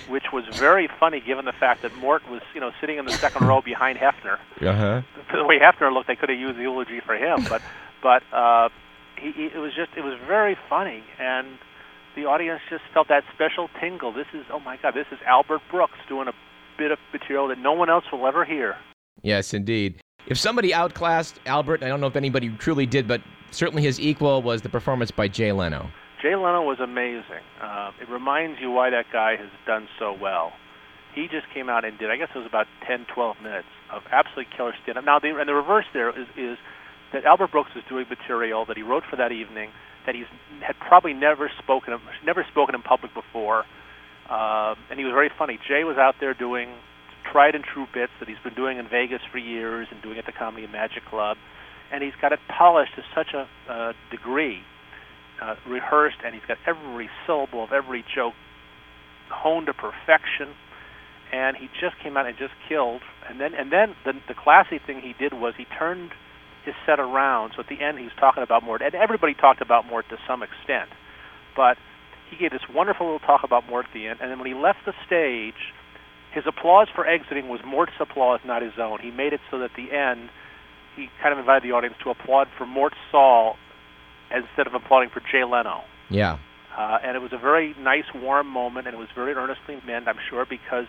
which 0.07 0.25
was 0.31 0.43
very 0.53 0.89
funny 0.99 1.19
given 1.19 1.45
the 1.45 1.53
fact 1.53 1.81
that 1.81 1.95
Mort 1.97 2.29
was, 2.29 2.41
you 2.53 2.61
know, 2.61 2.71
sitting 2.79 2.97
in 2.97 3.05
the 3.05 3.11
second 3.11 3.47
row 3.47 3.61
behind 3.61 3.97
Hefner. 3.97 4.37
Uh-huh. 4.61 5.01
The 5.31 5.43
way 5.43 5.59
Hefner 5.59 5.93
looked, 5.93 6.07
they 6.07 6.15
could 6.15 6.29
have 6.29 6.39
used 6.39 6.57
the 6.57 6.61
eulogy 6.61 7.01
for 7.01 7.15
him, 7.15 7.43
but 7.49 7.61
but 8.01 8.23
uh, 8.31 8.69
he, 9.19 9.31
he, 9.31 9.45
it 9.45 9.57
was 9.57 9.73
just 9.75 9.91
it 9.97 10.03
was 10.03 10.17
very 10.27 10.55
funny, 10.69 11.03
and 11.19 11.57
the 12.15 12.25
audience 12.25 12.61
just 12.69 12.83
felt 12.93 13.07
that 13.09 13.23
special 13.33 13.69
tingle. 13.79 14.13
This 14.13 14.27
is 14.33 14.45
oh 14.51 14.59
my 14.59 14.77
God, 14.77 14.93
this 14.93 15.07
is 15.11 15.19
Albert 15.25 15.61
Brooks 15.69 15.97
doing 16.07 16.27
a 16.27 16.33
bit 16.77 16.91
of 16.91 16.99
material 17.11 17.47
that 17.49 17.57
no 17.57 17.73
one 17.73 17.89
else 17.89 18.05
will 18.11 18.25
ever 18.27 18.45
hear. 18.45 18.77
Yes, 19.23 19.53
indeed. 19.53 20.01
If 20.27 20.37
somebody 20.37 20.73
outclassed 20.73 21.39
Albert, 21.45 21.83
I 21.83 21.87
don't 21.87 22.01
know 22.01 22.07
if 22.07 22.15
anybody 22.15 22.49
truly 22.57 22.85
did, 22.85 23.07
but 23.07 23.21
certainly 23.51 23.83
his 23.83 23.99
equal 23.99 24.41
was 24.41 24.61
the 24.61 24.69
performance 24.69 25.11
by 25.11 25.27
Jay 25.27 25.51
Leno. 25.51 25.89
Jay 26.25 26.33
Leno 26.33 26.65
was 26.65 26.79
amazing. 26.81 27.45
Uh, 27.61 27.91
it 28.01 28.09
reminds 28.09 28.57
you 28.59 28.71
why 28.71 28.89
that 28.89 29.05
guy 29.13 29.37
has 29.37 29.53
done 29.67 29.87
so 29.99 30.09
well. 30.09 30.53
He 31.13 31.29
just 31.29 31.45
came 31.53 31.69
out 31.69 31.85
and 31.85 31.99
did, 31.99 32.09
I 32.09 32.17
guess 32.17 32.29
it 32.33 32.37
was 32.39 32.49
about 32.49 32.65
10, 32.87 33.05
12 33.13 33.37
minutes 33.43 33.69
of 33.93 34.01
absolutely 34.09 34.49
killer 34.57 34.73
stand-up. 34.81 35.05
Now, 35.05 35.19
the, 35.19 35.37
and 35.37 35.47
the 35.47 35.53
reverse 35.53 35.85
there 35.93 36.09
is, 36.09 36.25
is 36.35 36.57
that 37.13 37.25
Albert 37.25 37.51
Brooks 37.51 37.69
is 37.77 37.83
doing 37.87 38.09
material 38.09 38.65
that 38.65 38.75
he 38.75 38.81
wrote 38.81 39.03
for 39.07 39.17
that 39.17 39.31
evening 39.31 39.69
that 40.07 40.15
he's 40.15 40.25
had 40.65 40.73
probably 40.81 41.13
never 41.13 41.51
spoken 41.61 41.93
never 42.25 42.45
spoken 42.49 42.73
in 42.73 42.81
public 42.81 43.13
before, 43.13 43.65
uh, 44.25 44.73
and 44.89 44.97
he 44.97 45.05
was 45.05 45.13
very 45.13 45.29
funny. 45.37 45.59
Jay 45.67 45.83
was 45.83 45.97
out 45.97 46.15
there 46.19 46.33
doing 46.33 46.73
tried 47.31 47.53
and 47.53 47.63
true 47.63 47.85
bits 47.93 48.11
that 48.19 48.27
he's 48.27 48.41
been 48.43 48.53
doing 48.53 48.79
in 48.79 48.89
Vegas 48.89 49.21
for 49.31 49.37
years 49.37 49.87
and 49.91 50.01
doing 50.01 50.17
at 50.17 50.25
the 50.25 50.31
Comedy 50.33 50.63
and 50.63 50.73
Magic 50.73 51.05
Club, 51.05 51.37
and 51.93 52.01
he's 52.03 52.17
got 52.19 52.33
it 52.33 52.39
polished 52.49 52.93
to 52.95 53.03
such 53.13 53.33
a 53.33 53.45
uh, 53.71 53.93
degree 54.09 54.61
uh, 55.41 55.55
rehearsed, 55.67 56.17
and 56.23 56.33
he's 56.33 56.45
got 56.47 56.57
every 56.65 57.09
syllable 57.25 57.63
of 57.63 57.71
every 57.71 58.03
joke 58.15 58.33
honed 59.29 59.67
to 59.67 59.73
perfection. 59.73 60.53
And 61.33 61.57
he 61.57 61.67
just 61.81 61.97
came 62.01 62.15
out 62.15 62.27
and 62.27 62.37
just 62.37 62.53
killed. 62.69 63.01
And 63.27 63.41
then, 63.41 63.53
and 63.53 63.71
then 63.71 63.95
the 64.05 64.13
the 64.27 64.35
classy 64.35 64.79
thing 64.79 65.01
he 65.01 65.13
did 65.17 65.33
was 65.33 65.53
he 65.57 65.65
turned 65.77 66.11
his 66.63 66.75
set 66.85 66.99
around. 66.99 67.53
So 67.55 67.61
at 67.61 67.67
the 67.67 67.83
end, 67.83 67.97
he 67.97 68.05
was 68.05 68.13
talking 68.19 68.43
about 68.43 68.63
Mort, 68.63 68.81
and 68.81 68.93
everybody 68.95 69.33
talked 69.33 69.61
about 69.61 69.85
Mort 69.85 70.05
to 70.09 70.17
some 70.27 70.43
extent. 70.43 70.89
But 71.55 71.77
he 72.29 72.37
gave 72.37 72.51
this 72.51 72.65
wonderful 72.73 73.05
little 73.05 73.19
talk 73.19 73.41
about 73.43 73.67
Mort 73.67 73.85
at 73.85 73.93
the 73.93 74.07
end. 74.07 74.19
And 74.21 74.31
then 74.31 74.39
when 74.39 74.47
he 74.47 74.53
left 74.53 74.79
the 74.85 74.93
stage, 75.05 75.73
his 76.33 76.43
applause 76.47 76.87
for 76.93 77.07
exiting 77.07 77.49
was 77.49 77.61
Mort's 77.65 77.97
applause, 77.99 78.39
not 78.45 78.61
his 78.61 78.73
own. 78.79 78.99
He 79.01 79.11
made 79.11 79.33
it 79.33 79.39
so 79.49 79.59
that 79.59 79.71
at 79.71 79.77
the 79.77 79.95
end, 79.95 80.29
he 80.95 81.07
kind 81.21 81.33
of 81.33 81.39
invited 81.39 81.63
the 81.63 81.73
audience 81.73 81.95
to 82.03 82.09
applaud 82.09 82.47
for 82.57 82.65
Mort 82.65 82.93
Sahl 83.11 83.57
instead 84.31 84.67
of 84.67 84.73
applauding 84.73 85.09
for 85.09 85.19
Jay 85.19 85.43
Leno. 85.43 85.81
Yeah. 86.09 86.37
Uh, 86.77 86.97
and 87.03 87.15
it 87.15 87.21
was 87.21 87.31
a 87.31 87.37
very 87.37 87.73
nice, 87.79 88.03
warm 88.13 88.47
moment, 88.47 88.87
and 88.87 88.95
it 88.95 88.99
was 88.99 89.07
very 89.15 89.33
earnestly 89.33 89.79
meant, 89.85 90.07
I'm 90.07 90.19
sure, 90.29 90.45
because, 90.45 90.87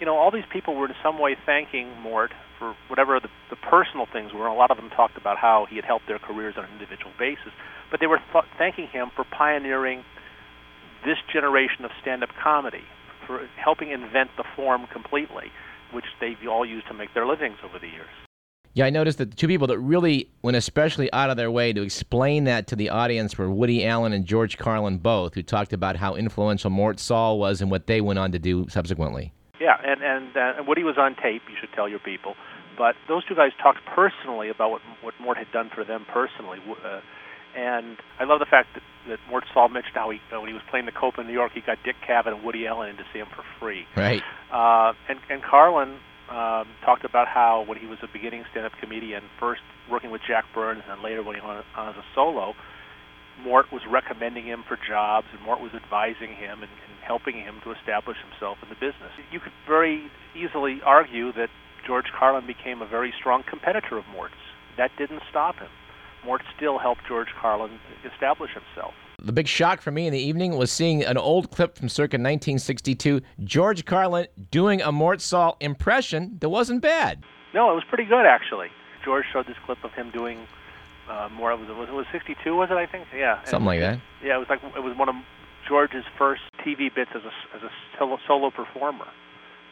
you 0.00 0.06
know, 0.06 0.16
all 0.16 0.30
these 0.30 0.48
people 0.50 0.74
were 0.74 0.86
in 0.86 0.94
some 1.02 1.18
way 1.18 1.36
thanking 1.44 1.92
Mort 2.00 2.32
for 2.58 2.74
whatever 2.88 3.20
the, 3.20 3.28
the 3.50 3.56
personal 3.56 4.06
things 4.10 4.32
were. 4.32 4.46
A 4.46 4.54
lot 4.54 4.70
of 4.70 4.78
them 4.78 4.88
talked 4.88 5.18
about 5.18 5.36
how 5.36 5.66
he 5.68 5.76
had 5.76 5.84
helped 5.84 6.06
their 6.08 6.18
careers 6.18 6.54
on 6.56 6.64
an 6.64 6.72
individual 6.72 7.12
basis, 7.18 7.52
but 7.90 8.00
they 8.00 8.06
were 8.06 8.20
th- 8.32 8.44
thanking 8.56 8.86
him 8.88 9.10
for 9.14 9.24
pioneering 9.24 10.02
this 11.04 11.18
generation 11.30 11.84
of 11.84 11.90
stand-up 12.00 12.30
comedy, 12.42 12.84
for 13.26 13.46
helping 13.62 13.90
invent 13.90 14.30
the 14.36 14.44
form 14.56 14.86
completely, 14.90 15.52
which 15.92 16.06
they've 16.20 16.38
all 16.48 16.64
used 16.64 16.86
to 16.88 16.94
make 16.94 17.12
their 17.12 17.26
livings 17.26 17.58
over 17.62 17.78
the 17.78 17.88
years. 17.88 18.08
Yeah, 18.74 18.86
I 18.86 18.90
noticed 18.90 19.18
that 19.18 19.30
the 19.30 19.36
two 19.36 19.48
people 19.48 19.66
that 19.66 19.78
really 19.78 20.30
went 20.40 20.56
especially 20.56 21.12
out 21.12 21.28
of 21.28 21.36
their 21.36 21.50
way 21.50 21.74
to 21.74 21.82
explain 21.82 22.44
that 22.44 22.66
to 22.68 22.76
the 22.76 22.88
audience 22.88 23.36
were 23.36 23.50
Woody 23.50 23.86
Allen 23.86 24.14
and 24.14 24.24
George 24.24 24.56
Carlin 24.56 24.96
both, 24.96 25.34
who 25.34 25.42
talked 25.42 25.74
about 25.74 25.96
how 25.96 26.14
influential 26.14 26.70
Mort 26.70 26.98
Sahl 26.98 27.38
was 27.38 27.60
and 27.60 27.70
what 27.70 27.86
they 27.86 28.00
went 28.00 28.18
on 28.18 28.32
to 28.32 28.38
do 28.38 28.66
subsequently. 28.70 29.32
Yeah, 29.60 29.76
and 29.84 30.02
and, 30.02 30.36
uh, 30.36 30.54
and 30.58 30.66
Woody 30.66 30.84
was 30.84 30.96
on 30.96 31.14
tape. 31.16 31.42
You 31.48 31.56
should 31.60 31.72
tell 31.74 31.88
your 31.88 31.98
people. 31.98 32.34
But 32.78 32.96
those 33.08 33.24
two 33.26 33.34
guys 33.34 33.52
talked 33.62 33.84
personally 33.84 34.48
about 34.48 34.70
what 34.70 34.80
what 35.02 35.14
Mort 35.20 35.36
had 35.36 35.52
done 35.52 35.70
for 35.74 35.84
them 35.84 36.06
personally. 36.10 36.58
Uh, 36.82 37.00
and 37.54 37.98
I 38.18 38.24
love 38.24 38.38
the 38.38 38.46
fact 38.46 38.68
that, 38.74 38.82
that 39.08 39.18
Mort 39.28 39.44
Sahl 39.52 39.68
mentioned 39.68 39.94
how 39.94 40.08
he, 40.08 40.20
uh, 40.34 40.40
when 40.40 40.48
he 40.48 40.54
was 40.54 40.62
playing 40.70 40.86
the 40.86 40.92
Copa 40.92 41.20
in 41.20 41.26
New 41.26 41.34
York, 41.34 41.52
he 41.52 41.60
got 41.60 41.76
Dick 41.84 41.96
Cavett 42.08 42.32
and 42.32 42.42
Woody 42.42 42.66
Allen 42.66 42.88
in 42.88 42.96
to 42.96 43.04
see 43.12 43.18
him 43.18 43.28
for 43.36 43.44
free. 43.60 43.86
Right. 43.94 44.22
Uh, 44.50 44.94
and 45.08 45.18
and 45.28 45.42
Carlin 45.42 45.98
um, 46.32 46.66
talked 46.84 47.04
about 47.04 47.28
how 47.28 47.64
when 47.68 47.76
he 47.78 47.86
was 47.86 47.98
a 48.02 48.08
beginning 48.08 48.44
stand-up 48.50 48.72
comedian, 48.80 49.22
first 49.38 49.60
working 49.90 50.10
with 50.10 50.22
Jack 50.26 50.44
Burns, 50.54 50.80
and 50.88 50.96
then 50.96 51.04
later 51.04 51.22
when 51.22 51.36
he 51.36 51.42
went 51.44 51.64
on 51.76 51.88
as 51.88 51.96
a 51.96 52.04
solo, 52.14 52.54
Mort 53.44 53.72
was 53.72 53.82
recommending 53.88 54.44
him 54.44 54.64
for 54.66 54.78
jobs, 54.80 55.26
and 55.32 55.42
Mort 55.42 55.60
was 55.60 55.72
advising 55.74 56.32
him 56.34 56.62
and, 56.64 56.72
and 56.72 56.94
helping 57.04 57.36
him 57.36 57.60
to 57.64 57.72
establish 57.72 58.16
himself 58.24 58.58
in 58.62 58.68
the 58.68 58.76
business. 58.76 59.12
You 59.30 59.40
could 59.40 59.52
very 59.66 60.08
easily 60.34 60.80
argue 60.84 61.32
that 61.32 61.48
George 61.86 62.06
Carlin 62.16 62.46
became 62.46 62.80
a 62.80 62.86
very 62.86 63.12
strong 63.18 63.42
competitor 63.48 63.98
of 63.98 64.04
Mort's. 64.12 64.40
That 64.76 64.90
didn't 64.96 65.22
stop 65.28 65.56
him. 65.56 65.70
Mort 66.24 66.42
still 66.56 66.78
helped 66.78 67.02
George 67.08 67.28
Carlin 67.40 67.80
establish 68.04 68.52
himself. 68.54 68.94
The 69.24 69.32
big 69.32 69.46
shock 69.46 69.80
for 69.80 69.92
me 69.92 70.08
in 70.08 70.12
the 70.12 70.18
evening 70.18 70.56
was 70.56 70.72
seeing 70.72 71.04
an 71.04 71.16
old 71.16 71.52
clip 71.52 71.78
from 71.78 71.88
circa 71.88 72.16
1962, 72.16 73.20
George 73.44 73.84
Carlin 73.84 74.26
doing 74.50 74.82
a 74.82 74.90
Mort 74.90 75.20
Sahl 75.20 75.56
impression 75.60 76.38
that 76.40 76.48
wasn't 76.48 76.82
bad. 76.82 77.22
No, 77.54 77.70
it 77.70 77.74
was 77.74 77.84
pretty 77.88 78.04
good 78.04 78.26
actually. 78.26 78.66
George 79.04 79.24
showed 79.32 79.46
this 79.46 79.56
clip 79.64 79.78
of 79.84 79.92
him 79.92 80.10
doing 80.10 80.40
uh, 81.08 81.28
more. 81.32 81.52
It 81.52 81.60
was 81.60 81.88
it 81.88 81.92
was 81.92 82.06
62? 82.10 82.56
Was 82.56 82.70
it? 82.72 82.74
I 82.74 82.86
think. 82.86 83.06
Yeah. 83.14 83.44
Something 83.44 83.66
like 83.66 83.80
that. 83.80 84.00
Yeah, 84.24 84.34
it 84.34 84.38
was 84.38 84.48
like 84.48 84.60
it 84.64 84.82
was 84.82 84.96
one 84.96 85.08
of 85.08 85.14
George's 85.68 86.04
first 86.18 86.42
TV 86.66 86.92
bits 86.92 87.10
as 87.14 87.22
a 87.22 87.56
as 87.56 87.62
a 87.62 87.70
solo, 87.96 88.18
solo 88.26 88.50
performer, 88.50 89.06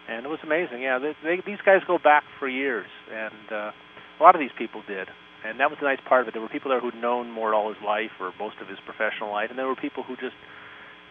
and 0.08 0.24
it 0.24 0.28
was 0.28 0.38
amazing. 0.44 0.82
Yeah, 0.82 1.00
they, 1.00 1.16
they, 1.24 1.42
these 1.44 1.58
guys 1.64 1.82
go 1.88 1.98
back 1.98 2.22
for 2.38 2.48
years, 2.48 2.86
and 3.12 3.50
uh, 3.50 3.72
a 3.74 4.22
lot 4.22 4.36
of 4.36 4.40
these 4.40 4.54
people 4.56 4.82
did 4.86 5.08
and 5.44 5.60
that 5.60 5.70
was 5.70 5.78
the 5.80 5.86
nice 5.86 6.00
part 6.06 6.22
of 6.22 6.28
it. 6.28 6.34
There 6.34 6.42
were 6.42 6.48
people 6.48 6.70
there 6.70 6.80
who'd 6.80 6.94
known 6.94 7.30
Mort 7.30 7.54
all 7.54 7.72
his 7.72 7.82
life 7.84 8.10
or 8.20 8.32
most 8.38 8.56
of 8.60 8.68
his 8.68 8.78
professional 8.84 9.30
life, 9.30 9.50
and 9.50 9.58
there 9.58 9.66
were 9.66 9.76
people 9.76 10.02
who 10.02 10.16
just 10.16 10.36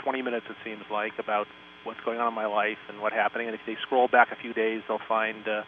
20 0.05 0.21
minutes, 0.23 0.45
it 0.51 0.57
seems 0.63 0.85
like, 0.91 1.13
about 1.19 1.47
what's 1.85 2.01
going 2.05 2.19
on 2.19 2.29
in 2.29 2.35
my 2.35 2.45
life 2.47 2.77
and 2.91 3.01
what's 3.01 3.15
happening. 3.15 3.49
And 3.49 3.55
if 3.55 3.63
they 3.67 3.79
scroll 3.81 4.09
back 4.09 4.31
a 4.31 4.37
few 4.37 4.53
days, 4.53 4.83
they'll 4.89 5.01
find 5.09 5.49
uh, 5.49 5.63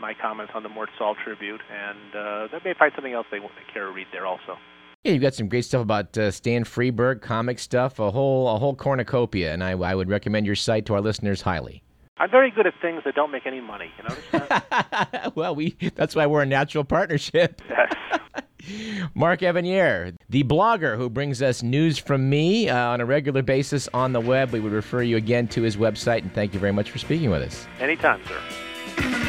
my 0.00 0.14
comments 0.14 0.52
on 0.54 0.62
the 0.62 0.68
Mort 0.68 0.90
Sahl 0.98 1.14
tribute, 1.24 1.60
and 1.70 2.14
uh, 2.14 2.48
they 2.52 2.70
may 2.70 2.74
find 2.78 2.92
something 2.94 3.12
else 3.12 3.26
they 3.30 3.38
care 3.72 3.86
to 3.86 3.92
read 3.92 4.06
there 4.12 4.26
also. 4.26 4.58
Yeah, 5.04 5.12
you've 5.12 5.22
got 5.22 5.34
some 5.34 5.48
great 5.48 5.64
stuff 5.64 5.82
about 5.82 6.16
uh, 6.18 6.30
Stan 6.30 6.64
Freberg, 6.64 7.22
comic 7.22 7.58
stuff, 7.58 7.98
a 7.98 8.10
whole 8.10 8.48
a 8.48 8.58
whole 8.58 8.74
cornucopia, 8.74 9.52
and 9.52 9.62
I, 9.62 9.70
I 9.70 9.94
would 9.94 10.08
recommend 10.08 10.46
your 10.46 10.56
site 10.56 10.86
to 10.86 10.94
our 10.94 11.00
listeners 11.00 11.42
highly. 11.42 11.82
I'm 12.18 12.30
very 12.30 12.50
good 12.50 12.66
at 12.66 12.74
things 12.82 13.02
that 13.04 13.14
don't 13.14 13.30
make 13.30 13.46
any 13.46 13.60
money. 13.60 13.92
You 13.96 14.08
know. 14.08 15.30
well, 15.34 15.54
we 15.54 15.76
that's 15.94 16.16
why 16.16 16.26
we're 16.26 16.42
a 16.42 16.46
natural 16.46 16.84
partnership. 16.84 17.62
Yes. 17.68 17.94
Mark 19.14 19.40
Evanier, 19.40 20.16
the 20.28 20.42
blogger 20.42 20.96
who 20.96 21.08
brings 21.08 21.40
us 21.40 21.62
news 21.62 21.96
from 21.96 22.28
me 22.28 22.68
uh, 22.68 22.88
on 22.88 23.00
a 23.00 23.06
regular 23.06 23.42
basis 23.42 23.88
on 23.94 24.12
the 24.12 24.20
web. 24.20 24.50
We 24.50 24.60
would 24.60 24.72
refer 24.72 25.02
you 25.02 25.16
again 25.16 25.46
to 25.48 25.62
his 25.62 25.76
website, 25.76 26.22
and 26.22 26.34
thank 26.34 26.54
you 26.54 26.60
very 26.60 26.72
much 26.72 26.90
for 26.90 26.98
speaking 26.98 27.30
with 27.30 27.42
us. 27.42 27.66
Anytime, 27.78 28.20
sir. 28.26 29.27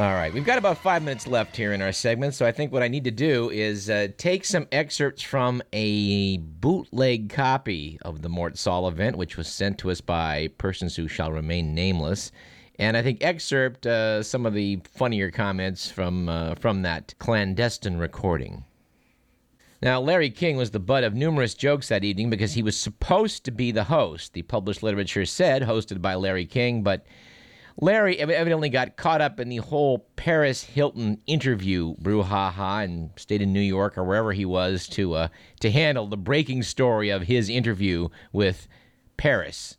All 0.00 0.14
right, 0.14 0.32
we've 0.32 0.46
got 0.46 0.56
about 0.56 0.78
five 0.78 1.02
minutes 1.02 1.26
left 1.26 1.54
here 1.54 1.74
in 1.74 1.82
our 1.82 1.92
segment, 1.92 2.32
so 2.32 2.46
I 2.46 2.52
think 2.52 2.72
what 2.72 2.82
I 2.82 2.88
need 2.88 3.04
to 3.04 3.10
do 3.10 3.50
is 3.50 3.90
uh, 3.90 4.08
take 4.16 4.46
some 4.46 4.66
excerpts 4.72 5.20
from 5.20 5.60
a 5.74 6.38
bootleg 6.38 7.28
copy 7.28 7.98
of 8.00 8.22
the 8.22 8.30
Mort 8.30 8.56
Sahl 8.56 8.88
event, 8.88 9.18
which 9.18 9.36
was 9.36 9.46
sent 9.46 9.76
to 9.80 9.90
us 9.90 10.00
by 10.00 10.48
persons 10.56 10.96
who 10.96 11.06
shall 11.06 11.30
remain 11.30 11.74
nameless, 11.74 12.32
and 12.78 12.96
I 12.96 13.02
think 13.02 13.22
excerpt 13.22 13.84
uh, 13.84 14.22
some 14.22 14.46
of 14.46 14.54
the 14.54 14.80
funnier 14.90 15.30
comments 15.30 15.90
from 15.90 16.30
uh, 16.30 16.54
from 16.54 16.80
that 16.80 17.12
clandestine 17.18 17.98
recording. 17.98 18.64
Now, 19.82 20.00
Larry 20.00 20.30
King 20.30 20.56
was 20.56 20.70
the 20.70 20.80
butt 20.80 21.04
of 21.04 21.12
numerous 21.12 21.52
jokes 21.52 21.88
that 21.88 22.04
evening 22.04 22.30
because 22.30 22.54
he 22.54 22.62
was 22.62 22.80
supposed 22.80 23.44
to 23.44 23.50
be 23.50 23.70
the 23.70 23.84
host. 23.84 24.32
The 24.32 24.42
published 24.44 24.82
literature 24.82 25.26
said 25.26 25.60
hosted 25.60 26.00
by 26.00 26.14
Larry 26.14 26.46
King, 26.46 26.82
but 26.82 27.04
Larry 27.82 28.18
evidently 28.18 28.68
got 28.68 28.96
caught 28.96 29.22
up 29.22 29.40
in 29.40 29.48
the 29.48 29.56
whole 29.56 30.06
Paris 30.16 30.62
Hilton 30.62 31.18
interview 31.26 31.96
brouhaha 31.96 32.84
and 32.84 33.10
stayed 33.16 33.40
in 33.40 33.54
New 33.54 33.60
York 33.60 33.96
or 33.96 34.04
wherever 34.04 34.32
he 34.32 34.44
was 34.44 34.86
to 34.88 35.14
uh, 35.14 35.28
to 35.60 35.70
handle 35.70 36.06
the 36.06 36.18
breaking 36.18 36.62
story 36.62 37.08
of 37.08 37.22
his 37.22 37.48
interview 37.48 38.08
with 38.32 38.68
Paris. 39.16 39.78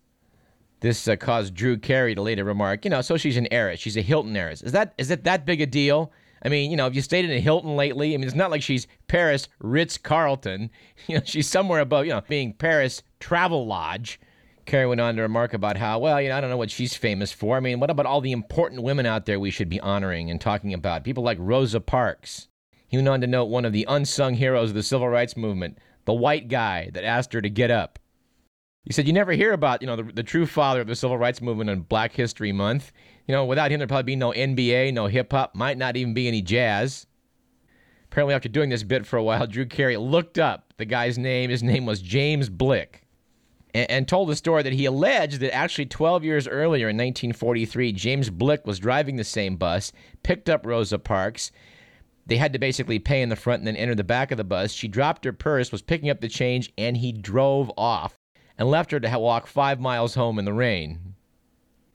This 0.80 1.08
uh, 1.08 1.16
caused 1.16 1.54
Drew 1.54 1.78
Carey 1.78 2.16
to 2.16 2.22
later 2.24 2.44
remark, 2.44 2.86
you 2.86 2.90
know, 2.90 3.02
so 3.02 3.18
she's 3.18 3.38
an 3.38 3.48
heiress. 3.52 3.80
She's 3.80 3.98
a 3.98 4.02
Hilton 4.02 4.36
heiress. 4.36 4.64
Is 4.64 4.72
that 4.72 4.96
is 4.98 5.12
it 5.12 5.24
that 5.26 5.46
big 5.46 5.62
a 5.62 5.68
deal? 5.68 6.12
I 6.44 6.50
mean, 6.50 6.72
you 6.72 6.78
know, 6.78 6.86
have 6.86 6.96
you 6.96 7.04
stayed 7.04 7.26
in 7.26 7.30
a 7.30 7.40
Hilton 7.40 7.76
lately? 7.76 8.16
I 8.16 8.18
mean, 8.18 8.26
it's 8.26 8.36
not 8.36 8.50
like 8.50 8.64
she's 8.64 8.88
Paris 9.08 9.48
Ritz 9.60 9.98
Carlton. 9.98 10.72
You 11.08 11.18
know, 11.18 11.24
she's 11.26 11.48
somewhere 11.48 11.82
above, 11.82 12.06
you 12.06 12.14
know, 12.14 12.22
being 12.28 12.54
Paris 12.54 13.04
Travel 13.20 13.66
Lodge. 13.68 14.20
Carey 14.72 14.88
went 14.88 15.02
on 15.02 15.18
to 15.18 15.22
remark 15.22 15.54
about 15.54 15.76
how, 15.76 16.00
well, 16.00 16.22
you 16.22 16.30
know, 16.30 16.38
I 16.38 16.40
don't 16.40 16.50
know 16.50 16.56
what 16.56 16.72
she's 16.72 16.96
famous 16.96 17.34
for. 17.34 17.58
I 17.58 17.60
mean, 17.60 17.82
what 17.82 17.90
about 17.90 18.06
all 18.06 18.22
the 18.22 18.32
important 18.32 18.84
women 18.84 19.06
out 19.06 19.26
there 19.26 19.38
we 19.38 19.52
should 19.52 19.68
be 19.68 19.82
honoring 19.82 20.32
and 20.32 20.40
talking 20.40 20.74
about? 20.74 21.04
People 21.04 21.26
like 21.26 21.38
Rosa 21.42 21.82
Parks. 21.82 22.48
He 22.88 22.96
went 22.96 23.10
on 23.10 23.20
to 23.20 23.28
note 23.28 23.48
one 23.48 23.66
of 23.66 23.74
the 23.74 23.86
unsung 23.90 24.36
heroes 24.36 24.70
of 24.70 24.76
the 24.76 24.82
civil 24.82 25.10
rights 25.10 25.36
movement, 25.36 25.78
the 26.06 26.14
white 26.14 26.48
guy 26.48 26.90
that 26.94 27.04
asked 27.04 27.34
her 27.34 27.42
to 27.42 27.50
get 27.50 27.70
up. 27.70 28.00
He 28.86 28.94
said, 28.94 29.08
You 29.08 29.12
never 29.12 29.34
hear 29.34 29.52
about, 29.52 29.82
you 29.82 29.88
know, 29.88 29.98
the, 29.98 30.04
the 30.04 30.24
true 30.24 30.46
father 30.46 30.80
of 30.80 30.88
the 30.88 30.96
civil 30.96 31.18
rights 31.18 31.42
movement 31.42 31.70
in 31.70 31.82
Black 31.82 32.14
History 32.14 32.54
Month. 32.54 32.94
You 33.28 33.36
know, 33.36 33.44
without 33.44 33.72
him, 33.72 33.80
there'd 33.80 33.90
probably 33.90 34.04
be 34.04 34.16
no 34.16 34.32
NBA, 34.32 34.94
no 34.94 35.08
hip 35.08 35.34
hop, 35.34 35.54
might 35.54 35.78
not 35.78 35.98
even 35.98 36.14
be 36.14 36.30
any 36.30 36.42
jazz. 36.42 37.08
Apparently, 38.06 38.36
after 38.36 38.48
doing 38.48 38.70
this 38.70 38.84
bit 38.84 39.06
for 39.06 39.18
a 39.18 39.24
while, 39.24 39.48
Drew 39.48 39.66
Carey 39.66 39.98
looked 39.98 40.40
up 40.40 40.74
the 40.78 40.86
guy's 40.86 41.18
name. 41.18 41.50
His 41.50 41.62
name 41.62 41.86
was 41.86 42.02
James 42.02 42.48
Blick 42.48 43.01
and, 43.74 44.08
told 44.08 44.30
the 44.30 44.36
story 44.36 44.64
that 44.64 44.74
he 44.74 44.86
alleged 44.86 45.40
that 45.40 45.54
actually 45.54 45.86
12 45.86 46.24
years 46.24 46.48
earlier 46.48 46.90
in 46.90 46.98
1943, 46.98 47.92
James 47.94 48.30
Blick 48.30 48.66
was 48.66 48.80
driving 48.80 49.16
the 49.16 49.24
same 49.24 49.56
bus, 49.56 49.92
picked 50.24 50.50
up 50.50 50.66
Rosa 50.66 51.00
Parks. 51.00 51.52
They 52.26 52.38
had 52.38 52.54
to 52.54 52.60
basically 52.60 53.00
pay 53.00 53.22
in 53.22 53.30
the 53.30 53.36
front 53.36 53.60
and 53.60 53.68
then 53.68 53.76
enter 53.76 53.96
the 53.96 54.04
back 54.04 54.32
of 54.32 54.38
the 54.38 54.44
bus. 54.44 54.72
She 54.72 54.88
dropped 54.88 55.26
her 55.26 55.34
purse, 55.34 55.72
was 55.72 55.82
picking 55.82 56.10
up 56.10 56.22
the 56.22 56.28
change, 56.28 56.72
and 56.78 56.98
he 56.98 57.12
drove 57.12 57.72
off 57.78 58.16
and 58.58 58.70
left 58.70 58.92
her 58.92 59.00
to 59.00 59.20
walk 59.20 59.48
five 59.48 59.80
miles 59.80 60.16
home 60.16 60.38
in 60.38 60.46
the 60.46 60.54
rain. 60.54 61.16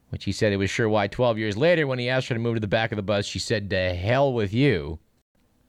Which 0.09 0.25
he 0.25 0.33
said 0.33 0.53
it 0.53 0.57
was 0.57 0.71
sure 0.71 0.89
why 0.89 1.09
12 1.09 1.39
years 1.39 1.57
later, 1.57 1.87
when 1.87 1.99
he 1.99 2.09
asked 2.09 2.29
her 2.29 2.35
to 2.35 2.41
move 2.41 2.57
to 2.57 2.61
the 2.61 2.67
back 2.67 2.93
of 2.93 2.97
the 2.97 3.03
bus, 3.03 3.27
she 3.27 3.39
said, 3.39 3.71
To 3.71 3.95
hell 3.95 4.33
with 4.33 4.55
you. 4.55 4.99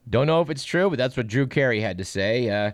Don't 0.10 0.28
know 0.28 0.42
if 0.42 0.50
it's 0.50 0.64
true, 0.64 0.90
but 0.90 0.98
that's 0.98 1.18
what 1.18 1.28
Drew 1.28 1.48
Carey 1.48 1.82
had 1.82 1.98
to 1.98 2.06
say. 2.06 2.50
Uh, 2.50 2.72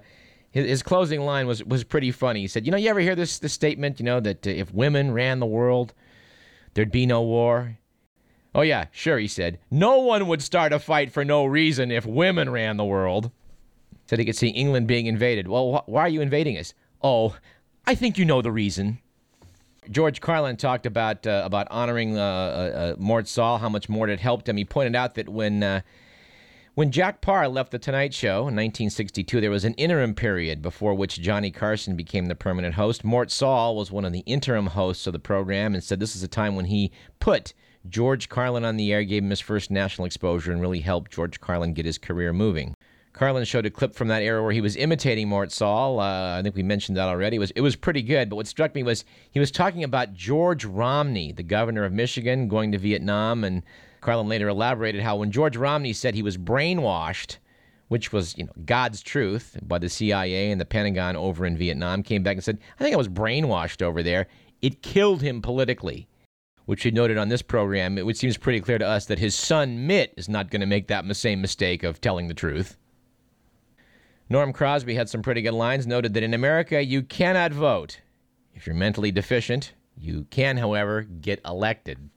his, 0.54 0.68
his 0.68 0.84
closing 0.84 1.22
line 1.22 1.48
was 1.48 1.64
was 1.64 1.84
pretty 1.84 2.12
funny. 2.12 2.42
He 2.42 2.48
said, 2.48 2.66
"You 2.66 2.72
know, 2.72 2.78
you 2.78 2.90
ever 2.90 3.02
hear 3.02 3.16
this 3.16 3.40
this 3.40 3.52
statement? 3.52 4.00
You 4.00 4.06
know 4.06 4.20
that 4.22 4.48
uh, 4.48 4.52
if 4.52 4.74
women 4.74 5.12
ran 5.12 5.40
the 5.40 5.46
world, 5.46 5.94
there'd 6.76 6.92
be 6.92 7.06
no 7.06 7.22
war." 7.22 7.78
Oh, 8.56 8.62
yeah, 8.62 8.86
sure, 8.92 9.18
he 9.18 9.28
said. 9.28 9.58
No 9.72 10.00
one 10.00 10.28
would 10.28 10.42
start 10.42 10.74
a 10.74 10.80
fight 10.80 11.12
for 11.12 11.26
no 11.26 11.44
reason 11.44 11.92
if 11.92 12.06
women 12.06 12.52
ran 12.52 12.78
the 12.78 12.86
world. 12.86 13.32
Said 14.06 14.20
he 14.20 14.26
could 14.26 14.36
see 14.36 14.50
England 14.50 14.86
being 14.86 15.08
invaded. 15.08 15.48
Well, 15.48 15.74
wh- 15.74 15.90
why 15.90 16.02
are 16.02 16.10
you 16.10 16.22
invading 16.22 16.58
us? 16.60 16.74
Oh, 17.02 17.36
I 17.88 17.96
think 17.96 18.18
you 18.18 18.26
know 18.26 18.44
the 18.44 18.52
reason. 18.52 19.00
George 19.90 20.22
Carlin 20.22 20.56
talked 20.56 20.86
about 20.86 21.26
uh, 21.26 21.42
about 21.44 21.68
honoring 21.72 22.18
uh, 22.18 22.22
uh, 22.22 22.78
uh 22.78 22.96
Mort 23.00 23.28
Sahl, 23.28 23.58
how 23.58 23.70
much 23.70 23.90
Mort 23.90 24.10
had 24.10 24.20
helped 24.20 24.48
him. 24.48 24.56
He 24.56 24.66
pointed 24.66 24.96
out 24.96 25.16
that 25.16 25.30
when 25.30 25.64
uh, 25.64 25.82
when 26.76 26.92
Jack 26.92 27.22
Paar 27.22 27.48
left 27.48 27.72
The 27.72 27.78
Tonight 27.78 28.14
Show 28.14 28.40
in 28.40 28.56
1962, 28.56 29.40
there 29.40 29.52
was 29.52 29.64
an 29.64 29.76
interim 29.76 30.16
period 30.16 30.62
before 30.62 30.96
which 30.96 31.22
Johnny 31.22 31.52
Carson 31.52 31.96
became 31.96 32.26
the 32.26 32.36
permanent 32.36 32.74
host. 32.74 33.04
Mort 33.04 33.30
Sahl 33.30 33.76
was 33.76 33.92
one 33.92 34.06
of 34.06 34.12
the 34.12 34.24
interim 34.26 34.68
hosts 34.68 35.06
of 35.06 35.14
the 35.14 35.20
program 35.20 35.76
and 35.76 35.84
said 35.84 36.00
this 36.00 36.16
is 36.16 36.24
a 36.24 36.28
time 36.28 36.56
when 36.56 36.66
he 36.66 36.92
put 37.20 37.54
George 37.88 38.28
Carlin 38.28 38.66
on 38.66 38.78
the 38.78 38.92
air, 38.92 39.04
gave 39.04 39.24
him 39.24 39.30
his 39.30 39.40
first 39.40 39.70
national 39.70 40.06
exposure, 40.06 40.52
and 40.52 40.62
really 40.62 40.80
helped 40.80 41.12
George 41.12 41.40
Carlin 41.40 41.74
get 41.74 41.86
his 41.86 42.00
career 42.00 42.34
moving. 42.34 42.74
Carlin 43.12 43.46
showed 43.46 43.68
a 43.68 43.70
clip 43.70 43.94
from 43.94 44.08
that 44.08 44.24
era 44.24 44.42
where 44.42 44.52
he 44.52 44.62
was 44.62 44.76
imitating 44.76 45.30
Mort 45.30 45.52
Sahl. 45.52 46.00
Uh, 46.00 46.40
I 46.40 46.42
think 46.42 46.56
we 46.56 46.64
mentioned 46.64 46.98
that 46.98 47.08
already. 47.08 47.36
It 47.36 47.40
was, 47.40 47.52
it 47.52 47.62
was 47.62 47.76
pretty 47.76 48.02
good, 48.02 48.30
but 48.30 48.38
what 48.38 48.48
struck 48.48 48.74
me 48.74 48.82
was 48.82 49.06
he 49.30 49.40
was 49.40 49.52
talking 49.52 49.84
about 49.84 50.16
George 50.16 50.66
Romney, 50.66 51.32
the 51.32 51.44
governor 51.44 51.84
of 51.84 51.94
Michigan, 51.94 52.48
going 52.48 52.72
to 52.72 52.80
Vietnam, 52.80 53.44
and 53.44 53.62
Carlin 54.04 54.28
later 54.28 54.50
elaborated 54.50 55.02
how 55.02 55.16
when 55.16 55.32
George 55.32 55.58
Romney 55.58 55.94
said 55.94 56.14
he 56.14 56.22
was 56.22 56.38
brainwashed, 56.38 57.38
which 57.88 58.12
was 58.12 58.38
you 58.38 58.44
know 58.44 58.52
God's 58.66 59.02
truth 59.02 59.58
by 59.64 59.80
the 59.80 59.90
CIA 59.90 60.52
and 60.52 60.60
the 60.60 60.66
Pentagon 60.66 61.16
over 61.16 61.46
in 61.46 61.58
Vietnam, 61.58 62.04
came 62.04 62.22
back 62.22 62.36
and 62.36 62.44
said, 62.44 62.60
"I 62.80 62.84
think 62.84 62.94
I 62.94 62.98
was 62.98 63.08
brainwashed 63.08 63.82
over 63.82 64.04
there." 64.04 64.28
It 64.62 64.82
killed 64.82 65.22
him 65.22 65.42
politically, 65.42 66.08
which 66.66 66.84
he 66.84 66.92
noted 66.92 67.18
on 67.18 67.30
this 67.30 67.42
program. 67.42 67.98
It 67.98 68.18
seems 68.18 68.38
pretty 68.38 68.60
clear 68.60 68.78
to 68.78 68.88
us 68.88 69.06
that 69.06 69.20
his 69.20 69.36
son 69.36 69.88
Mitt 69.88 70.14
is 70.18 70.30
not 70.30 70.52
going 70.52 70.62
to 70.62 70.68
make 70.68 70.88
that 70.88 71.16
same 71.16 71.42
mistake 71.42 71.84
of 71.84 72.00
telling 72.00 72.28
the 72.28 72.34
truth. 72.34 72.78
Norm 74.30 74.54
Crosby 74.54 74.96
had 74.96 75.10
some 75.10 75.22
pretty 75.22 75.42
good 75.42 75.54
lines. 75.54 75.86
Noted 75.86 76.14
that 76.14 76.24
in 76.24 76.34
America 76.34 76.84
you 76.84 77.04
cannot 77.04 77.52
vote 77.54 78.02
if 78.54 78.66
you're 78.66 78.76
mentally 78.76 79.12
deficient. 79.12 79.74
You 79.96 80.26
can, 80.30 80.58
however, 80.58 81.04
get 81.04 81.40
elected. 81.46 82.10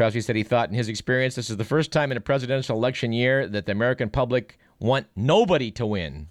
Crosby 0.00 0.22
said 0.22 0.34
he 0.34 0.44
thought, 0.44 0.70
in 0.70 0.74
his 0.74 0.88
experience, 0.88 1.34
this 1.34 1.50
is 1.50 1.58
the 1.58 1.62
first 1.62 1.92
time 1.92 2.10
in 2.10 2.16
a 2.16 2.22
presidential 2.22 2.74
election 2.74 3.12
year 3.12 3.46
that 3.46 3.66
the 3.66 3.72
American 3.72 4.08
public 4.08 4.58
want 4.78 5.06
nobody 5.14 5.70
to 5.72 5.84
win. 5.84 6.28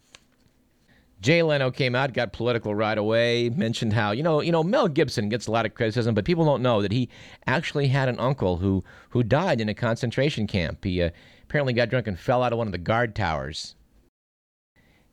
Jay 1.22 1.44
Leno 1.44 1.70
came 1.70 1.94
out, 1.94 2.14
got 2.14 2.34
political 2.34 2.74
right 2.74 2.98
away, 2.98 3.48
mentioned 3.50 3.94
how 3.94 4.10
you 4.10 4.24
know 4.24 4.42
you 4.42 4.52
know 4.52 4.64
Mel 4.64 4.88
Gibson 4.88 5.30
gets 5.30 5.46
a 5.46 5.52
lot 5.52 5.68
of 5.68 5.76
criticism, 5.76 6.16
but 6.16 6.26
people 6.26 6.46
don't 6.46 6.64
know 6.64 6.82
that 6.82 6.92
he 6.92 7.10
actually 7.46 7.90
had 7.90 8.10
an 8.10 8.20
uncle 8.20 8.58
who 8.58 8.84
who 9.10 9.22
died 9.22 9.62
in 9.62 9.70
a 9.70 9.76
concentration 9.76 10.48
camp. 10.48 10.84
He 10.84 11.04
uh, 11.04 11.12
apparently 11.44 11.74
got 11.74 11.90
drunk 11.90 12.08
and 12.08 12.20
fell 12.20 12.42
out 12.42 12.52
of 12.52 12.58
one 12.58 12.68
of 12.68 12.72
the 12.72 12.80
guard 12.80 13.14
towers. 13.14 13.76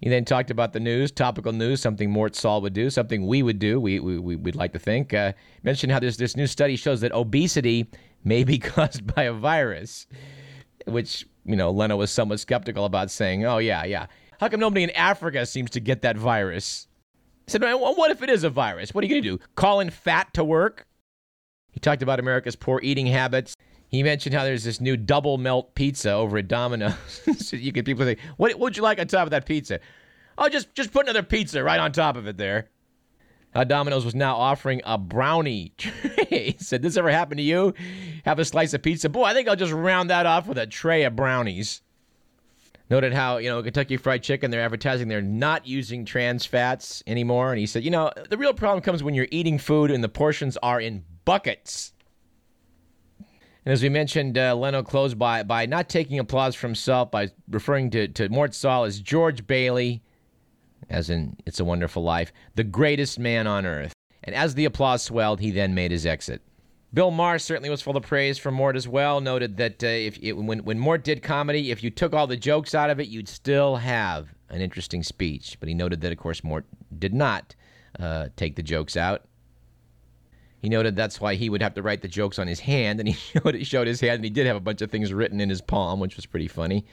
He 0.01 0.11
then 0.11 0.25
talked 0.25 0.51
about 0.51 0.73
the 0.73 0.81
news, 0.81 1.11
topical 1.11 1.53
news, 1.53 1.81
something 1.81 2.11
Mort 2.11 2.37
Sahl 2.37 2.61
would 2.61 2.75
do, 2.75 2.91
something 2.91 3.27
we 3.27 3.43
would 3.43 3.59
do. 3.59 3.81
We, 3.81 3.99
we, 3.99 4.37
we'd 4.37 4.55
like 4.55 4.75
to 4.75 4.79
think. 4.79 5.15
Uh, 5.15 5.33
mentioned 5.63 5.91
how 5.91 6.01
this, 6.01 6.19
this 6.19 6.37
new 6.37 6.47
study 6.47 6.77
shows 6.77 7.01
that 7.01 7.13
obesity 7.13 7.87
may 8.27 8.45
be 8.45 8.59
caused 8.59 9.15
by 9.15 9.23
a 9.23 9.33
virus, 9.33 10.07
which, 10.87 11.27
you 11.45 11.57
know, 11.57 11.71
Leno 11.71 11.97
was 11.97 12.11
somewhat 12.11 12.41
skeptical 12.41 12.85
about 12.85 13.11
saying, 13.11 13.47
oh, 13.47 13.59
yeah, 13.59 13.85
yeah. 13.85 14.07
How 14.39 14.49
come 14.49 14.61
nobody 14.61 14.83
in 14.83 14.91
Africa 14.91 15.47
seems 15.47 15.71
to 15.71 15.81
get 15.81 16.03
that 16.03 16.19
virus? 16.19 16.89
I 17.49 17.53
said, 17.53 17.63
well, 17.63 17.95
what 17.95 18.11
if 18.11 18.23
it 18.23 18.29
is 18.29 18.45
a 18.45 18.51
virus? 18.51 18.93
What 18.93 19.03
are 19.03 19.07
you 19.07 19.15
going 19.15 19.23
to 19.23 19.39
do? 19.39 19.45
Call 19.55 19.81
in 19.81 19.89
fat 19.89 20.35
to 20.35 20.45
work? 20.45 20.87
He 21.71 21.81
talked 21.81 22.03
about 22.03 22.19
America's 22.19 22.57
poor 22.57 22.81
eating 22.83 23.07
habits. 23.07 23.55
He 23.89 24.03
mentioned 24.03 24.35
how 24.35 24.45
there's 24.45 24.65
this 24.65 24.81
new 24.81 24.97
double 24.97 25.39
melt 25.39 25.75
pizza 25.75 26.11
over 26.11 26.39
at 26.39 26.49
Domino's. 26.49 26.95
so 27.39 27.57
you 27.57 27.73
can 27.73 27.85
people 27.85 28.05
say, 28.05 28.17
what 28.37 28.59
would 28.59 28.77
you 28.77 28.83
like 28.83 28.99
on 28.99 29.07
top 29.07 29.25
of 29.25 29.31
that 29.31 29.47
pizza? 29.47 29.79
Oh, 30.39 30.49
just 30.49 30.75
just 30.75 30.93
put 30.93 31.07
another 31.07 31.23
pizza 31.23 31.63
right 31.63 31.81
on 31.81 31.93
top 31.93 32.17
of 32.17 32.27
it 32.27 32.37
there. 32.37 32.69
Uh, 33.57 33.65
Domino's 33.65 34.05
was 34.05 34.15
now 34.15 34.37
offering 34.37 34.83
a 34.85 34.99
brownie 34.99 35.73
tray. 35.79 36.57
Said, 36.59 36.83
this 36.83 36.99
ever 36.99 37.11
happened 37.11 37.39
to 37.39 37.43
you? 37.43 37.73
Have 38.27 38.39
a 38.39 38.45
slice 38.45 38.75
of 38.75 38.83
pizza? 38.83 39.09
Boy, 39.09 39.25
I 39.25 39.33
think 39.33 39.49
I'll 39.49 39.57
just 39.57 39.73
round 39.73 40.11
that 40.11 40.27
off 40.27 40.47
with 40.47 40.59
a 40.59 40.67
tray 40.67 41.05
of 41.05 41.17
brownies. 41.17 41.81
Noted 42.91 43.15
how, 43.15 43.39
you 43.39 43.49
know, 43.49 43.63
Kentucky 43.63 43.97
Fried 43.97 44.23
Chicken, 44.23 44.51
they're 44.51 44.61
advertising 44.61 45.09
they're 45.09 45.23
not 45.23 45.67
using 45.67 46.05
trans 46.05 46.45
fats 46.45 47.03
anymore. 47.07 47.51
And 47.51 47.59
he 47.59 47.65
said, 47.65 47.83
you 47.83 47.91
know, 47.91 48.13
the 48.29 48.37
real 48.37 48.53
problem 48.53 48.83
comes 48.83 49.03
when 49.03 49.15
you're 49.15 49.27
eating 49.31 49.57
food 49.57 49.91
and 49.91 50.05
the 50.05 50.09
portions 50.11 50.59
are 50.59 50.79
in 50.79 51.03
buckets. 51.25 51.95
And 53.19 53.73
as 53.73 53.83
we 53.83 53.89
mentioned, 53.89 54.37
uh, 54.37 54.55
Leno 54.55 54.83
closed 54.83 55.19
by, 55.19 55.43
by 55.43 55.65
not 55.65 55.89
taking 55.89 56.19
applause 56.19 56.55
for 56.55 56.67
himself, 56.67 57.11
by 57.11 57.31
referring 57.51 57.89
to, 57.93 58.07
to 58.09 58.29
Mort 58.29 58.55
Sahl 58.55 58.85
as 58.85 59.01
George 59.01 59.47
Bailey 59.47 60.03
as 60.89 61.11
in 61.11 61.37
It's 61.47 61.61
a 61.61 61.65
Wonderful 61.65 62.03
Life, 62.03 62.33
the 62.55 62.65
greatest 62.65 63.19
man 63.19 63.47
on 63.47 63.67
earth. 63.67 63.93
And 64.25 64.35
as 64.35 64.55
the 64.55 64.65
applause 64.65 65.03
swelled, 65.03 65.41
he 65.41 65.51
then 65.51 65.75
made 65.75 65.91
his 65.91 66.07
exit. 66.07 66.43
Bill 66.95 67.11
Maher 67.11 67.39
certainly 67.39 67.69
was 67.69 67.83
full 67.83 67.97
of 67.97 68.05
praise 68.05 68.39
for 68.39 68.51
Mort 68.51 68.77
as 68.77 68.89
well. 68.89 69.21
Noted 69.21 69.57
that 69.59 69.83
uh, 69.85 69.87
if 69.87 70.19
it, 70.23 70.33
when 70.33 70.61
when 70.61 70.79
Mort 70.79 71.05
did 71.05 71.23
comedy, 71.23 71.71
if 71.71 71.83
you 71.83 71.91
took 71.91 72.15
all 72.15 72.27
the 72.27 72.37
jokes 72.37 72.75
out 72.75 72.91
of 72.91 73.01
it, 73.01 73.09
you'd 73.09 73.29
still 73.29 73.77
have 73.77 74.29
an 74.49 74.61
interesting 74.61 75.03
speech. 75.03 75.57
But 75.61 75.69
he 75.69 75.75
noted 75.75 76.01
that, 76.01 76.13
of 76.13 76.19
course, 76.19 76.43
Mort 76.43 76.65
did 76.99 77.13
not 77.13 77.55
uh, 77.99 78.29
take 78.37 78.57
the 78.57 78.63
jokes 78.63 78.97
out. 78.97 79.27
He 80.63 80.69
noted 80.69 80.97
that's 80.97 81.21
why 81.21 81.35
he 81.35 81.51
would 81.51 81.63
have 81.63 81.75
to 81.75 81.83
write 81.83 82.03
the 82.03 82.09
jokes 82.09 82.39
on 82.39 82.47
his 82.47 82.61
hand, 82.61 82.99
and 82.99 83.09
he 83.09 83.15
showed, 83.41 83.67
showed 83.67 83.87
his 83.87 84.01
hand, 84.01 84.15
and 84.15 84.25
he 84.25 84.31
did 84.31 84.47
have 84.47 84.57
a 84.57 84.61
bunch 84.61 84.81
of 84.81 84.91
things 84.91 85.13
written 85.13 85.41
in 85.41 85.49
his 85.49 85.61
palm, 85.61 86.01
which 86.01 86.17
was 86.17 86.27
pretty 86.27 86.49
funny. 86.49 86.85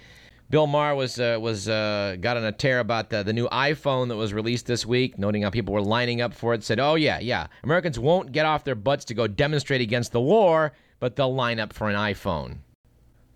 Bill 0.54 0.68
Maher 0.68 0.94
was 0.94 1.20
uh, 1.20 1.40
was 1.42 1.68
uh, 1.68 2.16
got 2.22 2.38
on 2.38 2.44
a 2.44 2.52
tear 2.52 2.78
about 2.78 3.10
the, 3.10 3.24
the 3.24 3.34
new 3.34 3.48
iPhone 3.48 4.10
that 4.10 4.18
was 4.18 4.36
released 4.36 4.68
this 4.68 4.86
week, 4.86 5.18
noting 5.18 5.42
how 5.42 5.50
people 5.50 5.74
were 5.74 5.82
lining 5.82 6.22
up 6.22 6.32
for 6.32 6.54
it. 6.54 6.64
Said, 6.64 6.80
"Oh 6.80 6.94
yeah, 6.94 7.18
yeah, 7.18 7.48
Americans 7.64 7.98
won't 7.98 8.32
get 8.32 8.46
off 8.46 8.64
their 8.64 8.76
butts 8.76 9.04
to 9.06 9.16
go 9.16 9.26
demonstrate 9.26 9.82
against 9.82 10.12
the 10.12 10.22
war, 10.22 10.74
but 11.00 11.16
they'll 11.16 11.34
line 11.34 11.60
up 11.60 11.74
for 11.74 11.90
an 11.90 11.96
iPhone." 11.96 12.58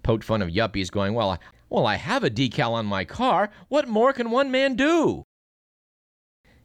Poked 0.03 0.23
fun 0.23 0.43
of 0.43 0.49
yuppies, 0.49 0.91
going, 0.91 1.15
"Well, 1.15 1.39
well, 1.71 1.87
I 1.87 1.95
have 1.95 2.23
a 2.23 2.29
decal 2.29 2.73
on 2.73 2.85
my 2.85 3.03
car. 3.03 3.49
What 3.67 3.87
more 3.87 4.13
can 4.13 4.29
one 4.29 4.51
man 4.51 4.75
do?" 4.75 5.25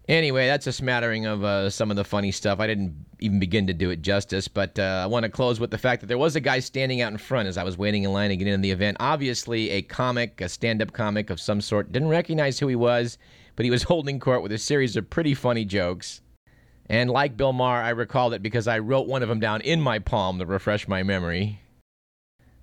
Anyway, 0.08 0.46
that's 0.46 0.66
a 0.66 0.72
smattering 0.72 1.26
of 1.26 1.44
uh, 1.44 1.70
some 1.70 1.90
of 1.90 1.96
the 1.96 2.04
funny 2.04 2.32
stuff. 2.32 2.58
I 2.58 2.66
didn't 2.66 3.06
even 3.20 3.38
begin 3.38 3.68
to 3.68 3.72
do 3.72 3.90
it 3.90 4.02
justice, 4.02 4.48
but 4.48 4.76
uh, 4.78 5.02
I 5.04 5.06
want 5.06 5.22
to 5.24 5.28
close 5.28 5.60
with 5.60 5.70
the 5.70 5.78
fact 5.78 6.00
that 6.00 6.08
there 6.08 6.18
was 6.18 6.34
a 6.34 6.40
guy 6.40 6.58
standing 6.58 7.00
out 7.00 7.12
in 7.12 7.18
front 7.18 7.46
as 7.46 7.56
I 7.56 7.62
was 7.62 7.78
waiting 7.78 8.02
in 8.02 8.12
line 8.12 8.30
to 8.30 8.36
get 8.36 8.48
into 8.48 8.62
the 8.62 8.72
event. 8.72 8.96
Obviously, 8.98 9.70
a 9.70 9.82
comic, 9.82 10.40
a 10.40 10.48
stand 10.48 10.82
up 10.82 10.92
comic 10.92 11.30
of 11.30 11.40
some 11.40 11.60
sort. 11.60 11.92
Didn't 11.92 12.08
recognize 12.08 12.58
who 12.58 12.66
he 12.66 12.74
was, 12.74 13.16
but 13.54 13.64
he 13.64 13.70
was 13.70 13.82
holding 13.84 14.18
court 14.18 14.42
with 14.42 14.50
a 14.50 14.58
series 14.58 14.96
of 14.96 15.08
pretty 15.08 15.34
funny 15.34 15.64
jokes. 15.64 16.20
And 16.86 17.08
like 17.08 17.36
Bill 17.36 17.52
Maher, 17.52 17.80
I 17.80 17.90
recalled 17.90 18.34
it 18.34 18.42
because 18.42 18.66
I 18.66 18.80
wrote 18.80 19.06
one 19.06 19.22
of 19.22 19.28
them 19.28 19.40
down 19.40 19.60
in 19.60 19.80
my 19.80 20.00
palm 20.00 20.40
to 20.40 20.46
refresh 20.46 20.88
my 20.88 21.04
memory. 21.04 21.60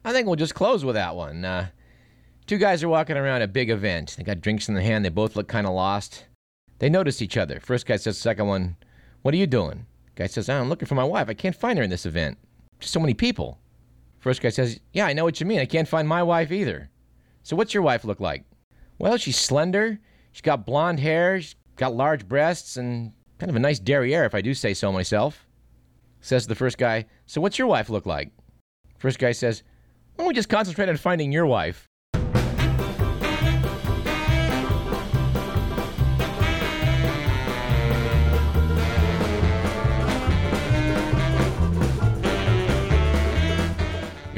I 0.03 0.11
think 0.11 0.27
we'll 0.27 0.35
just 0.35 0.55
close 0.55 0.83
with 0.83 0.95
that 0.95 1.15
one. 1.15 1.45
Uh, 1.45 1.67
two 2.47 2.57
guys 2.57 2.83
are 2.83 2.89
walking 2.89 3.17
around 3.17 3.43
a 3.43 3.47
big 3.47 3.69
event. 3.69 4.15
They 4.17 4.23
got 4.23 4.41
drinks 4.41 4.67
in 4.67 4.75
the 4.75 4.83
hand. 4.83 5.05
They 5.05 5.09
both 5.09 5.37
look 5.37 5.47
kind 5.47 5.65
of 5.65 5.73
lost. 5.73 6.25
They 6.79 6.89
notice 6.89 7.21
each 7.21 7.37
other. 7.37 7.59
First 7.59 7.85
guy 7.85 7.97
says, 7.97 8.17
second 8.17 8.47
one, 8.47 8.77
What 9.21 9.33
are 9.33 9.37
you 9.37 9.47
doing? 9.47 9.85
Guy 10.15 10.27
says, 10.27 10.49
I'm 10.49 10.69
looking 10.69 10.87
for 10.87 10.95
my 10.95 11.03
wife. 11.03 11.29
I 11.29 11.33
can't 11.33 11.55
find 11.55 11.77
her 11.77 11.83
in 11.83 11.89
this 11.89 12.05
event. 12.05 12.37
Just 12.79 12.93
so 12.93 12.99
many 12.99 13.13
people. 13.13 13.59
First 14.19 14.41
guy 14.41 14.49
says, 14.49 14.79
Yeah, 14.93 15.05
I 15.05 15.13
know 15.13 15.23
what 15.23 15.39
you 15.39 15.45
mean. 15.45 15.59
I 15.59 15.65
can't 15.65 15.87
find 15.87 16.07
my 16.07 16.23
wife 16.23 16.51
either. 16.51 16.89
So 17.43 17.55
what's 17.55 17.73
your 17.73 17.83
wife 17.83 18.03
look 18.03 18.19
like? 18.19 18.45
Well, 18.97 19.17
she's 19.17 19.37
slender. 19.37 19.99
She's 20.31 20.41
got 20.41 20.65
blonde 20.65 20.99
hair. 20.99 21.41
She's 21.41 21.55
got 21.75 21.95
large 21.95 22.27
breasts 22.27 22.77
and 22.77 23.13
kind 23.37 23.49
of 23.49 23.55
a 23.55 23.59
nice 23.59 23.79
derriere, 23.79 24.25
if 24.25 24.35
I 24.35 24.41
do 24.41 24.53
say 24.53 24.73
so 24.73 24.91
myself. 24.91 25.47
Says 26.21 26.47
the 26.47 26.55
first 26.55 26.77
guy, 26.77 27.05
So 27.25 27.41
what's 27.41 27.57
your 27.57 27.67
wife 27.67 27.89
look 27.89 28.05
like? 28.05 28.31
First 28.97 29.19
guy 29.19 29.31
says, 29.33 29.63
Why 30.15 30.23
don't 30.23 30.27
we 30.29 30.33
just 30.33 30.49
concentrate 30.49 30.89
on 30.89 30.97
finding 30.97 31.31
your 31.31 31.45
wife? 31.45 31.88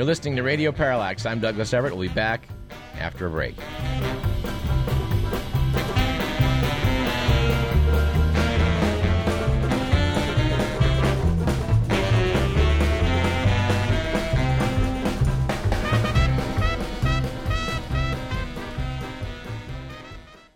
You're 0.01 0.07
listening 0.07 0.35
to 0.37 0.41
Radio 0.41 0.71
Parallax. 0.71 1.27
I'm 1.27 1.39
Douglas 1.39 1.75
Everett. 1.75 1.95
We'll 1.95 2.09
be 2.09 2.15
back 2.15 2.47
after 2.97 3.27
a 3.27 3.29
break. 3.29 3.55